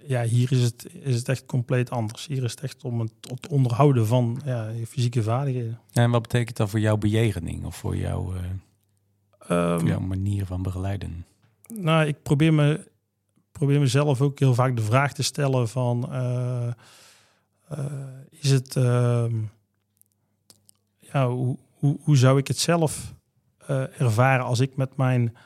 ja, 0.07 0.23
hier 0.23 0.53
is 0.53 0.63
het, 0.63 0.87
is 0.93 1.17
het 1.17 1.29
echt 1.29 1.45
compleet 1.47 1.91
anders. 1.91 2.27
Hier 2.27 2.45
is 2.45 2.51
het 2.51 2.61
echt 2.61 2.85
om 2.85 3.01
het, 3.01 3.13
het 3.21 3.49
onderhouden 3.49 4.07
van 4.07 4.41
ja, 4.45 4.69
je 4.69 4.87
fysieke 4.87 5.23
vaardigheden. 5.23 5.81
En 5.93 6.11
wat 6.11 6.23
betekent 6.23 6.57
dat 6.57 6.71
voor 6.71 6.81
jouw 6.81 6.97
bejegening 6.97 7.65
of 7.65 7.77
voor, 7.77 7.97
jou, 7.97 8.37
uh, 8.37 9.79
voor 9.79 9.89
jouw 9.89 10.01
manier 10.01 10.47
van 10.47 10.63
begeleiden? 10.63 11.27
Nou, 11.75 12.07
ik 12.07 12.23
probeer, 12.23 12.55
me, 12.55 12.91
probeer 13.53 13.81
mezelf 13.81 14.21
ook 14.21 14.39
heel 14.39 14.55
vaak 14.55 14.77
de 14.77 14.83
vraag 14.83 15.13
te 15.13 15.23
stellen 15.23 15.69
van... 15.69 16.09
Uh, 16.13 16.69
is 18.31 18.51
het... 18.51 18.77
Ehm, 18.77 19.35
ja, 20.99 21.29
hoe, 21.29 21.59
hoe, 21.73 21.99
hoe 22.03 22.17
zou 22.17 22.39
ik 22.39 22.49
het 22.49 22.59
zelf 22.59 23.15
ervaren 23.99 24.45
als 24.45 24.61
ik 24.61 24.77
met 24.77 24.97
mijn 24.97 25.37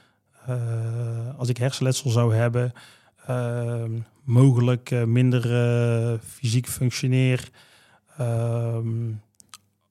eh, 0.46 1.38
als 1.38 1.48
ik 1.48 1.56
hersenletsel 1.56 2.10
zou 2.10 2.34
hebben, 2.34 2.72
ehm, 3.26 3.98
mogelijk 4.26 4.90
eh, 4.90 5.04
minder 5.04 5.54
eh, 5.54 6.18
fysiek 6.24 6.68
functioneer. 6.68 7.50
Ehm, 8.18 9.12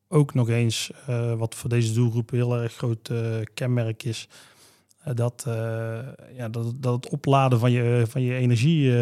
ook 0.07 0.33
nog 0.33 0.49
eens, 0.49 0.91
wat 1.37 1.55
voor 1.55 1.69
deze 1.69 1.93
doelgroep 1.93 2.31
een 2.31 2.37
heel 2.37 2.61
erg 2.61 2.73
groot 2.73 3.11
kenmerk 3.53 4.03
is, 4.03 4.27
dat, 5.13 5.43
ja, 6.35 6.49
dat, 6.49 6.73
dat 6.75 6.93
het 6.93 7.09
opladen 7.09 7.59
van 7.59 7.71
je, 7.71 8.05
van 8.09 8.21
je 8.21 8.33
energie 8.33 8.93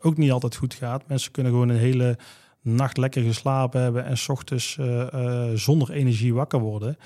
ook 0.00 0.16
niet 0.16 0.30
altijd 0.30 0.56
goed 0.56 0.74
gaat. 0.74 1.08
Mensen 1.08 1.32
kunnen 1.32 1.52
gewoon 1.52 1.68
een 1.68 1.76
hele 1.76 2.18
nacht 2.60 2.96
lekker 2.96 3.22
geslapen 3.22 3.80
hebben 3.80 4.04
en 4.04 4.18
s 4.18 4.28
ochtends 4.28 4.78
zonder 5.54 5.90
energie 5.90 6.34
wakker 6.34 6.60
worden. 6.60 6.98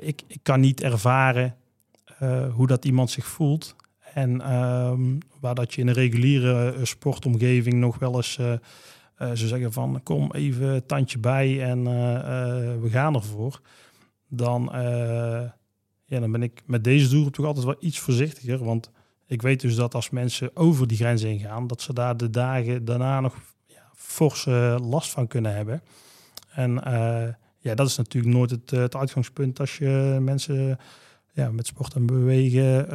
ik, 0.00 0.22
ik 0.26 0.40
kan 0.42 0.60
niet 0.60 0.82
ervaren 0.82 1.56
eh, 2.18 2.54
hoe 2.54 2.66
dat 2.66 2.84
iemand 2.84 3.10
zich 3.10 3.26
voelt. 3.26 3.76
En 4.14 4.54
um, 4.54 5.18
waar 5.40 5.54
dat 5.54 5.74
je 5.74 5.80
in 5.80 5.88
een 5.88 5.94
reguliere 5.94 6.72
eh, 6.72 6.84
sportomgeving 6.84 7.74
nog 7.74 7.98
wel 7.98 8.16
eens 8.16 8.38
uh, 8.38 8.52
ze 9.18 9.48
zeggen 9.48 9.72
van 9.72 10.00
kom 10.02 10.32
even 10.32 10.86
tandje 10.86 11.18
bij 11.18 11.62
en 11.62 11.84
we 12.80 12.88
gaan 12.90 13.14
ervoor. 13.14 13.60
Dan, 14.28 14.68
ja, 16.04 16.20
dan 16.20 16.32
ben 16.32 16.42
ik 16.42 16.62
met 16.66 16.84
deze 16.84 17.08
doelgroep 17.08 17.34
toch 17.34 17.46
altijd 17.46 17.64
wel 17.64 17.76
iets 17.80 17.98
voorzichtiger. 17.98 18.64
Want 18.64 18.90
ik 19.26 19.42
weet 19.42 19.60
dus 19.60 19.74
dat 19.74 19.94
als 19.94 20.10
mensen 20.10 20.56
over 20.56 20.86
die 20.86 20.96
grens 20.96 21.22
heen 21.22 21.38
gaan, 21.38 21.66
dat 21.66 21.82
ze 21.82 21.92
daar 21.92 22.16
de 22.16 22.30
dagen 22.30 22.84
daarna 22.84 23.20
nog 23.20 23.34
ja, 23.66 23.90
forse 23.94 24.78
last 24.82 25.10
van 25.10 25.26
kunnen 25.26 25.54
hebben. 25.54 25.82
En 26.50 26.72
ja, 27.58 27.74
dat 27.74 27.86
is 27.86 27.96
natuurlijk 27.96 28.34
nooit 28.34 28.50
het, 28.50 28.70
het 28.70 28.96
uitgangspunt 28.96 29.60
als 29.60 29.78
je 29.78 30.18
mensen 30.20 30.78
ja, 31.32 31.50
met 31.50 31.66
sport 31.66 31.94
en 31.94 32.06
bewegen 32.06 32.86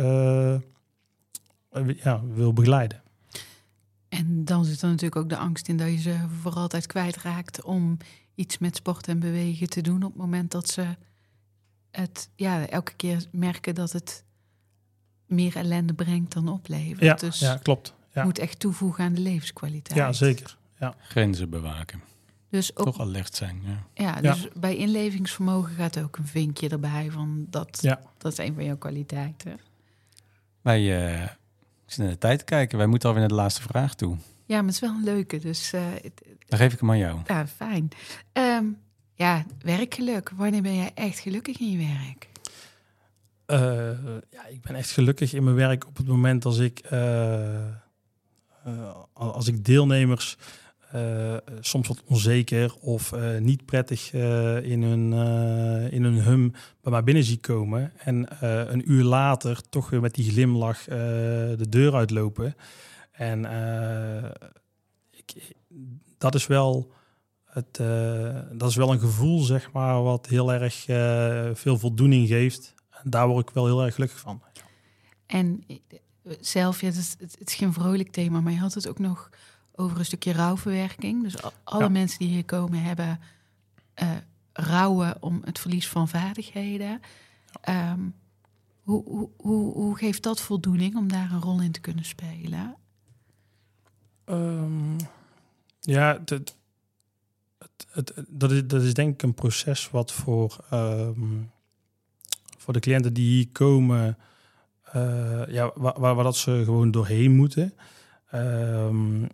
ja, 2.04 2.26
wil 2.26 2.54
begeleiden. 2.54 3.02
En 4.10 4.46
dan 4.46 4.66
zit 4.66 4.82
er 4.82 4.88
natuurlijk 4.88 5.22
ook 5.22 5.30
de 5.30 5.38
angst 5.38 5.68
in 5.68 5.78
dat 5.78 5.88
je 5.88 5.98
ze 5.98 6.16
voor 6.42 6.54
altijd 6.54 6.86
kwijtraakt 6.86 7.64
om 7.64 7.98
iets 8.36 8.58
met 8.58 8.76
sport 8.76 9.08
en 9.08 9.20
bewegen 9.20 9.70
te 9.70 9.82
doen 9.82 10.04
op 10.04 10.12
het 10.12 10.22
moment 10.22 10.52
dat 10.52 10.70
ze 10.70 10.96
het 11.92 12.30
ja, 12.36 12.68
elke 12.68 12.94
keer 12.94 13.26
merken 13.32 13.76
dat 13.76 13.92
het 13.92 14.24
meer 15.26 15.56
ellende 15.56 15.94
brengt 15.94 16.34
dan 16.34 16.48
oplevert. 16.48 17.00
Ja, 17.00 17.14
dus 17.14 17.40
ja 17.40 17.56
klopt. 17.56 17.94
Ja. 18.14 18.24
moet 18.24 18.40
echt 18.40 18.60
toevoegen 18.60 19.04
aan 19.04 19.14
de 19.14 19.22
levenskwaliteit. 19.22 20.00
Ja, 20.00 20.14
zeker. 20.14 20.58
Ja. 20.80 20.96
Grenzen 21.00 21.50
bewaken. 21.50 22.02
Dus 22.50 22.76
ook, 22.76 22.86
Toch 22.86 23.00
alert 23.00 23.36
zijn. 23.36 23.62
Ja, 23.64 23.84
ja 23.94 24.22
dus 24.22 24.48
bij 24.54 24.76
inlevingsvermogen 24.76 25.76
gaat 25.76 26.00
ook 26.00 26.18
een 26.18 26.28
vinkje 26.28 26.70
erbij 26.70 27.12
van 27.12 27.48
dat, 27.50 27.80
ja. 27.82 28.02
dat 28.18 28.32
is 28.32 28.38
een 28.38 28.54
van 28.54 28.64
jouw 28.64 28.78
kwaliteiten. 28.78 29.60
Wij 30.62 31.14
uh, 31.22 31.30
zitten 31.92 32.14
de 32.14 32.18
tijd 32.18 32.40
te 32.40 32.46
kijken. 32.46 32.78
Wij 32.78 32.88
moeten 32.88 33.08
alweer 33.08 33.24
naar 33.24 33.36
de 33.36 33.42
laatste 33.42 33.62
vraag 33.62 33.96
toe. 33.96 34.18
Ja, 34.46 34.56
maar 34.56 34.66
het 34.66 34.74
is 34.74 34.80
wel 34.80 34.90
een 34.90 35.04
leuke. 35.04 35.40
Dus, 35.40 35.74
uh, 35.74 35.82
Dan 36.48 36.60
geef 36.60 36.74
ik 36.74 36.80
hem 36.80 36.90
aan 36.90 36.98
jou. 36.98 37.20
Ja, 37.26 37.48
fijn. 37.48 37.90
Um, 38.34 38.78
ja, 39.14 39.46
werkgeluk. 39.62 40.32
Wanneer 40.36 40.62
ben 40.62 40.76
jij 40.76 40.92
echt 40.94 41.20
gelukkig 41.20 41.60
in 41.60 41.72
je 41.72 41.78
werk? 41.78 42.28
Uh, 43.48 43.58
ja, 44.32 44.46
ik 44.46 44.62
ben 44.62 44.76
echt 44.76 44.92
gelukkig 44.92 45.34
in 45.34 45.44
mijn 45.44 45.56
werk 45.56 45.88
op 45.88 45.98
het 45.98 46.08
moment 46.08 46.46
als 46.46 46.58
ik, 46.58 46.82
als 49.14 49.48
ik 49.48 49.66
deelnemers 49.66 50.38
uh, 50.96 51.38
soms 51.60 51.88
wat 51.88 52.04
onzeker 52.06 52.76
of 52.80 53.12
uh, 53.12 53.38
niet 53.38 53.66
prettig 53.66 54.14
uh, 54.14 54.64
in, 54.64 54.84
hun, 54.84 55.14
in 55.92 56.04
hun 56.04 56.24
hum 56.24 56.52
bij 56.82 56.92
mij 56.92 57.04
binnen 57.04 57.24
zie 57.24 57.38
komen. 57.38 57.92
En 57.98 58.28
een 58.74 58.92
uur 58.92 59.04
later 59.04 59.62
toch 59.70 59.90
weer 59.90 60.02
met 60.02 60.14
die 60.14 60.32
glimlach 60.32 60.84
de 60.84 61.66
deur 61.70 61.94
uitlopen. 61.94 62.56
En 63.12 63.46
ik, 65.12 65.56
dat, 66.18 66.36
is 66.36 66.48
wel 66.48 66.92
het, 67.46 67.76
dat 68.52 68.70
is 68.70 68.76
wel 68.76 68.92
een 68.92 69.00
gevoel, 69.00 69.40
zeg 69.40 69.72
maar, 69.72 70.04
wat 70.04 70.26
heel 70.26 70.54
erg 70.54 70.84
veel 71.58 71.78
voldoening 71.78 72.28
geeft. 72.28 72.74
En 73.04 73.10
daar 73.10 73.28
word 73.28 73.50
ik 73.50 73.56
wel 73.56 73.66
heel 73.66 73.84
erg 73.84 73.94
gelukkig 73.94 74.20
van. 74.20 74.42
En 75.26 75.64
zelf, 76.40 76.82
is, 76.82 77.16
het 77.20 77.50
is 77.50 77.54
geen 77.54 77.74
vrolijk 77.74 78.12
thema, 78.12 78.42
maar 78.42 78.54
je 78.54 78.60
had 78.60 78.74
het 78.74 78.88
ook 78.88 79.00
nog 79.00 79.30
over 79.80 80.00
een 80.00 80.06
stukje 80.06 80.34
rouwverwerking. 80.34 81.24
Dus 81.24 81.36
alle 81.64 81.90
mensen 81.90 82.20
die 82.20 82.28
hier 82.28 82.46
komen 82.46 82.82
hebben 82.82 83.20
uh, 84.02 84.10
rouwen 84.54 85.18
om 85.20 85.42
het 85.46 85.60
verlies 85.60 85.88
van 85.88 86.08
vaardigheden. 86.08 87.02
Ehm, 87.62 88.00
hoe, 88.82 89.04
hoe, 89.04 89.30
hoe, 89.38 89.74
hoe, 89.74 89.98
geeft 89.98 90.24
dat 90.24 90.42
voldoening 90.42 90.96
om 90.96 91.08
daar 91.08 91.32
een 91.32 91.42
rol 91.42 91.62
in 91.62 91.72
te 91.72 91.80
kunnen 91.80 92.06
spelen? 92.06 92.76
Um, 94.26 94.96
ja, 95.80 96.22
het, 96.26 96.56
het, 97.90 98.14
dat, 98.28 98.52
is, 98.52 98.68
dat 98.68 98.82
is 98.82 98.94
denk 98.94 99.14
ik 99.14 99.22
een 99.22 99.34
proces 99.34 99.90
wat 99.90 100.12
voor, 100.12 100.58
um, 100.74 101.52
voor 102.58 102.74
de 102.74 102.80
cliënten 102.80 103.14
die 103.14 103.30
hier 103.30 103.50
komen, 103.52 104.18
uh, 104.96 105.48
ja, 105.48 105.72
waar, 105.76 106.00
waar, 106.00 106.16
waar, 106.16 106.24
dat 106.24 106.38
ze 106.38 106.62
gewoon 106.66 106.92
doorheen 106.92 107.36
moeten. 107.36 107.74
Um, 108.34 109.28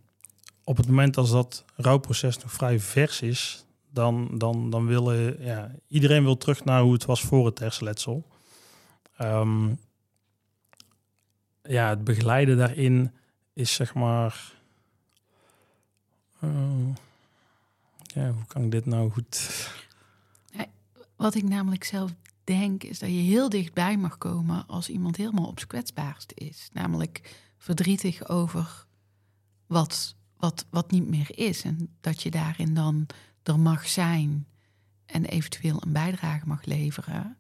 op 0.65 0.78
het 0.78 0.88
moment 0.88 1.17
als 1.17 1.32
dat 1.32 1.65
rouwproces 1.75 2.38
nog 2.38 2.51
vrij 2.51 2.80
vers 2.80 3.21
is, 3.21 3.65
dan, 3.89 4.38
dan, 4.38 4.69
dan 4.69 4.86
willen 4.86 5.43
ja, 5.43 5.71
iedereen 5.88 6.23
wil 6.23 6.38
terug 6.38 6.63
naar 6.63 6.82
hoe 6.82 6.93
het 6.93 7.06
was 7.06 7.21
voor 7.21 7.45
het 7.45 7.60
hersenletsel. 7.60 8.28
Um, 9.21 9.80
ja, 11.63 11.89
het 11.89 12.04
begeleiden 12.04 12.58
daarin 12.58 13.12
is 13.54 13.73
zeg 13.73 13.93
maar. 13.93 14.54
Uh, 16.43 16.88
ja, 18.01 18.32
hoe 18.32 18.45
kan 18.47 18.63
ik 18.63 18.71
dit 18.71 18.86
nou 18.86 19.12
goed. 19.12 19.69
Wat 21.15 21.36
ik 21.36 21.43
namelijk 21.43 21.84
zelf 21.84 22.12
denk, 22.43 22.84
is 22.84 22.99
dat 22.99 23.10
je 23.10 23.15
heel 23.15 23.49
dichtbij 23.49 23.97
mag 23.97 24.17
komen 24.17 24.67
als 24.67 24.89
iemand 24.89 25.15
helemaal 25.15 25.47
op 25.47 25.58
zijn 25.58 25.69
kwetsbaarst 25.69 26.32
is. 26.36 26.69
Namelijk 26.73 27.36
verdrietig 27.58 28.28
over 28.28 28.86
wat 29.67 30.15
wat, 30.37 30.65
wat 30.69 30.91
niet 30.91 31.07
meer 31.07 31.29
is. 31.37 31.63
En 31.63 31.95
dat 32.01 32.21
je 32.23 32.31
daarin 32.31 32.73
dan 32.73 33.05
er 33.43 33.59
mag 33.59 33.87
zijn 33.87 34.47
en 35.05 35.25
eventueel 35.25 35.81
een 35.85 35.93
bijdrage 35.93 36.47
mag 36.47 36.65
leveren. 36.65 37.37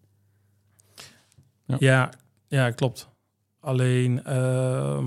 Ja, 1.65 1.77
ja, 1.79 2.13
ja 2.47 2.71
klopt. 2.71 3.09
Alleen 3.59 4.21
uh, 4.27 5.05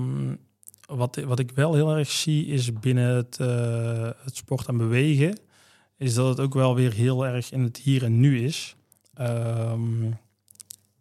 wat, 0.85 1.15
wat 1.15 1.39
ik 1.39 1.51
wel 1.51 1.73
heel 1.73 1.97
erg 1.97 2.09
zie 2.09 2.45
is 2.45 2.73
binnen 2.73 3.15
het, 3.15 3.37
uh, 3.41 4.09
het 4.23 4.35
sport 4.35 4.67
en 4.67 4.77
bewegen, 4.77 5.39
is 5.97 6.13
dat 6.13 6.27
het 6.27 6.39
ook 6.39 6.53
wel 6.53 6.75
weer 6.75 6.93
heel 6.93 7.25
erg 7.25 7.51
in 7.51 7.63
het 7.63 7.77
hier 7.77 8.03
en 8.03 8.19
nu 8.19 8.43
is. 8.43 8.75
Um, 9.19 10.17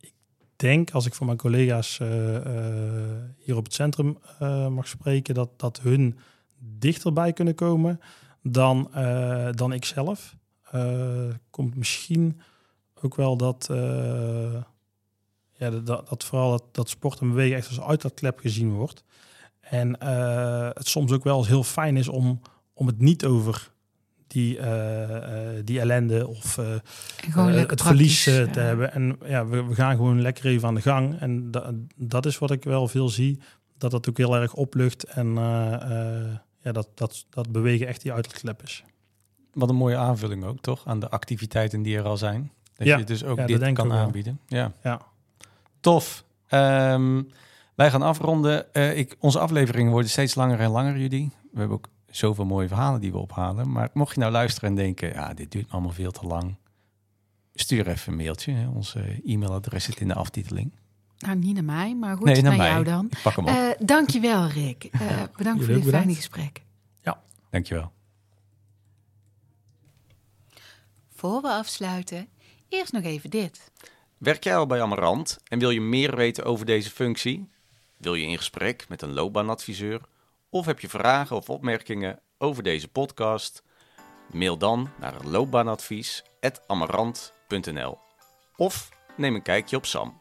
ik 0.01 0.13
denk, 0.57 0.91
als 0.91 1.07
ik 1.07 1.15
voor 1.15 1.27
mijn 1.27 1.39
collega's 1.39 2.01
eh, 2.01 2.37
eh, 2.37 3.23
hier 3.37 3.57
op 3.57 3.65
het 3.65 3.75
centrum 3.75 4.19
eh, 4.39 4.69
mag 4.69 4.89
spreken, 4.89 5.35
dat, 5.35 5.51
dat 5.57 5.81
hun 5.81 6.19
dichterbij 6.59 7.33
kunnen 7.33 7.55
komen 7.55 8.01
dan, 8.43 8.89
eh, 8.95 9.49
dan 9.53 9.73
ik 9.73 9.85
zelf. 9.85 10.37
Eh, 10.71 11.29
komt 11.51 11.77
misschien 11.77 12.41
ook 13.03 13.15
wel 13.15 13.37
dat, 13.37 13.69
eh, 13.71 14.63
ja, 15.53 15.71
dat, 15.71 15.87
dat, 15.87 16.09
dat 16.09 16.25
vooral 16.25 16.51
dat, 16.51 16.65
dat 16.73 16.89
sport 16.89 17.21
en 17.21 17.29
bewegen 17.29 17.57
echt 17.57 17.69
als 17.69 17.81
uitlaatklep 17.81 18.39
gezien 18.39 18.73
wordt. 18.73 19.05
En 19.61 20.05
het 20.75 20.89
soms 20.89 21.13
ook 21.13 21.25
wel 21.25 21.39
eens 21.39 21.49
heel 21.49 21.65
fijn 21.65 21.97
is 21.97 22.09
om, 22.09 22.41
om 22.73 22.87
het 22.87 22.99
niet 22.99 23.25
over 23.25 23.73
die, 24.27 24.59
die 25.65 25.81
ellende 25.81 26.27
of 26.27 26.59
het 27.69 27.83
verlies 27.83 28.25
te 28.25 28.61
hebben. 28.61 28.93
En 28.93 29.19
ja, 29.25 29.47
we, 29.47 29.65
we 29.65 29.75
gaan 29.75 29.97
gewoon 29.97 30.23
lekker 30.23 30.47
even 30.47 30.69
aan 30.69 30.75
de 30.75 30.81
gang. 30.81 31.21
En 31.21 31.51
da- 31.51 31.73
dat 31.97 32.27
is 32.27 32.39
wat 32.39 32.51
ik 32.51 32.65
wel 32.65 32.89
veel 32.89 33.09
zie. 33.09 33.41
Dat 33.79 33.91
dat 33.91 34.09
ook 34.09 34.17
heel 34.17 34.37
erg 34.37 34.55
oplucht. 34.55 35.05
En 35.05 35.37
ja, 36.69 36.75
dat, 36.75 36.89
dat, 36.95 37.27
dat 37.31 37.53
bewegen 37.53 37.87
echt 37.87 38.03
die 38.03 38.13
uitlaatklep 38.13 38.63
is. 38.63 38.85
Wat 39.53 39.69
een 39.69 39.75
mooie 39.75 39.97
aanvulling 39.97 40.45
ook, 40.45 40.61
toch? 40.61 40.87
Aan 40.87 41.01
de 41.01 41.09
activiteiten 41.09 41.83
die 41.83 41.97
er 41.97 42.05
al 42.05 42.17
zijn. 42.17 42.53
Dat 42.75 42.87
Ja, 42.87 42.97
je 42.97 43.05
dus 43.05 43.25
ook 43.25 43.39
ja, 43.39 43.47
dit 43.47 43.73
kan 43.73 43.93
aanbieden. 43.93 44.41
Ja. 44.47 44.73
Ja. 44.83 45.01
Tof. 45.81 46.25
Ehm, 46.47 47.23
wij 47.75 47.91
gaan 47.91 48.03
afronden. 48.03 48.73
Eh, 48.75 48.99
ik, 48.99 49.17
onze 49.19 49.39
afleveringen 49.39 49.93
worden 49.93 50.11
steeds 50.11 50.35
langer 50.35 50.61
en 50.61 50.71
langer, 50.71 50.99
jullie. 50.99 51.31
We 51.53 51.59
hebben 51.59 51.77
ook 51.77 51.89
zoveel 52.07 52.45
mooie 52.45 52.69
verhalen 52.69 53.01
die 53.01 53.13
we 53.13 53.19
ophalen. 53.19 53.73
Maar 53.73 53.91
mocht 53.93 54.15
je 54.15 54.21
nou 54.21 54.33
luisteren 54.33 54.69
en 54.69 54.77
denken, 54.77 55.09
ja, 55.09 55.35
dit 55.35 55.53
duurt 55.53 55.71
allemaal 55.71 55.93
veel 55.93 56.11
te 56.11 56.27
lang. 56.27 56.57
Stuur 57.55 57.89
even 57.89 58.13
een 58.13 58.19
mailtje. 58.19 58.53
Hè. 58.53 58.69
Onze 58.69 59.21
e-mailadres 59.25 59.85
zit 59.85 60.01
in 60.01 60.09
de 60.09 60.15
aftiteling. 60.15 60.73
Nou, 61.19 61.37
niet 61.37 61.55
naar 61.55 61.65
mij, 61.65 61.95
maar 61.95 62.17
goed, 62.17 62.27
nee, 62.27 62.43
naar, 62.43 62.57
jou 62.57 62.85
dan. 62.85 63.07
Ik 63.11 63.23
pak 63.23 63.37
hem 63.37 63.45
op. 63.45 63.51
Eh 63.51 63.71
dankjewel, 63.79 64.47
Rick. 64.47 64.85
Eh, 64.85 65.01
bedankt 65.37 65.65
voor 65.65 65.69
jullie 65.69 65.83
dit 65.83 65.93
fijne 65.93 66.15
gesprek. 66.15 66.63
Dankjewel. 67.51 67.93
Voor 71.15 71.43
we 71.43 71.49
afsluiten, 71.49 72.29
eerst 72.69 72.93
nog 72.93 73.03
even 73.03 73.31
dit. 73.31 73.71
Werk 74.19 74.45
jij 74.45 74.57
al 74.57 74.67
bij 74.67 74.83
Amarant 74.83 75.39
en 75.45 75.59
wil 75.59 75.71
je 75.71 75.81
meer 75.81 76.17
weten 76.17 76.45
over 76.45 76.67
deze 76.67 76.91
functie? 76.91 77.49
Wil 77.97 78.15
je 78.15 78.27
in 78.27 78.37
gesprek 78.37 78.89
met 78.89 79.03
een 79.03 79.13
loopbaanadviseur? 79.13 80.01
Of 80.49 80.67
heb 80.67 80.81
je 80.81 80.89
vragen 80.89 81.37
of 81.37 81.51
opmerkingen 81.51 82.21
over 82.39 82.63
deze 82.63 82.89
podcast? 82.89 83.63
Mail 84.33 84.59
dan 84.59 84.91
naar 85.01 85.15
loopbaanadvies.amarant.nl 85.25 87.99
Of 88.57 88.89
neem 89.17 89.35
een 89.35 89.43
kijkje 89.43 89.77
op 89.77 89.87
Sam. 89.87 90.21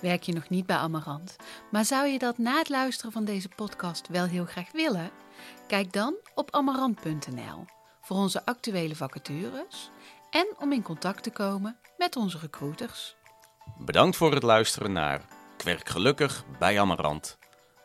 Werk 0.00 0.22
je 0.22 0.32
nog 0.32 0.48
niet 0.48 0.66
bij 0.66 0.76
Amarant, 0.76 1.36
maar 1.70 1.84
zou 1.84 2.06
je 2.06 2.18
dat 2.18 2.38
na 2.38 2.58
het 2.58 2.68
luisteren 2.68 3.12
van 3.12 3.24
deze 3.24 3.48
podcast 3.48 4.08
wel 4.08 4.24
heel 4.24 4.44
graag 4.44 4.72
willen? 4.72 5.10
Kijk 5.66 5.92
dan 5.92 6.14
op 6.34 6.50
amarant.nl 6.50 7.64
voor 8.00 8.16
onze 8.16 8.44
actuele 8.44 8.96
vacatures 8.96 9.90
en 10.30 10.46
om 10.58 10.72
in 10.72 10.82
contact 10.82 11.22
te 11.22 11.30
komen 11.30 11.76
met 11.96 12.16
onze 12.16 12.38
recruiters. 12.38 13.16
Bedankt 13.78 14.16
voor 14.16 14.34
het 14.34 14.42
luisteren 14.42 14.92
naar 14.92 15.22
Kwerk 15.56 15.88
Gelukkig 15.88 16.44
bij 16.58 16.80
Amarant. 16.80 17.38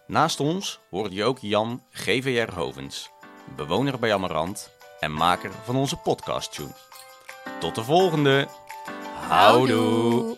Naast 0.07 0.39
ons 0.39 0.79
hoorde 0.89 1.15
je 1.15 1.23
ook 1.23 1.39
Jan 1.39 1.83
GVR 1.89 2.53
Hovens, 2.53 3.09
bewoner 3.55 3.99
bij 3.99 4.13
Amarant 4.13 4.71
en 4.99 5.11
maker 5.11 5.51
van 5.63 5.75
onze 5.75 5.95
podcast 5.95 6.53
tune. 6.53 6.75
Tot 7.59 7.75
de 7.75 7.83
volgende. 7.83 8.47
Houdoe. 9.27 10.37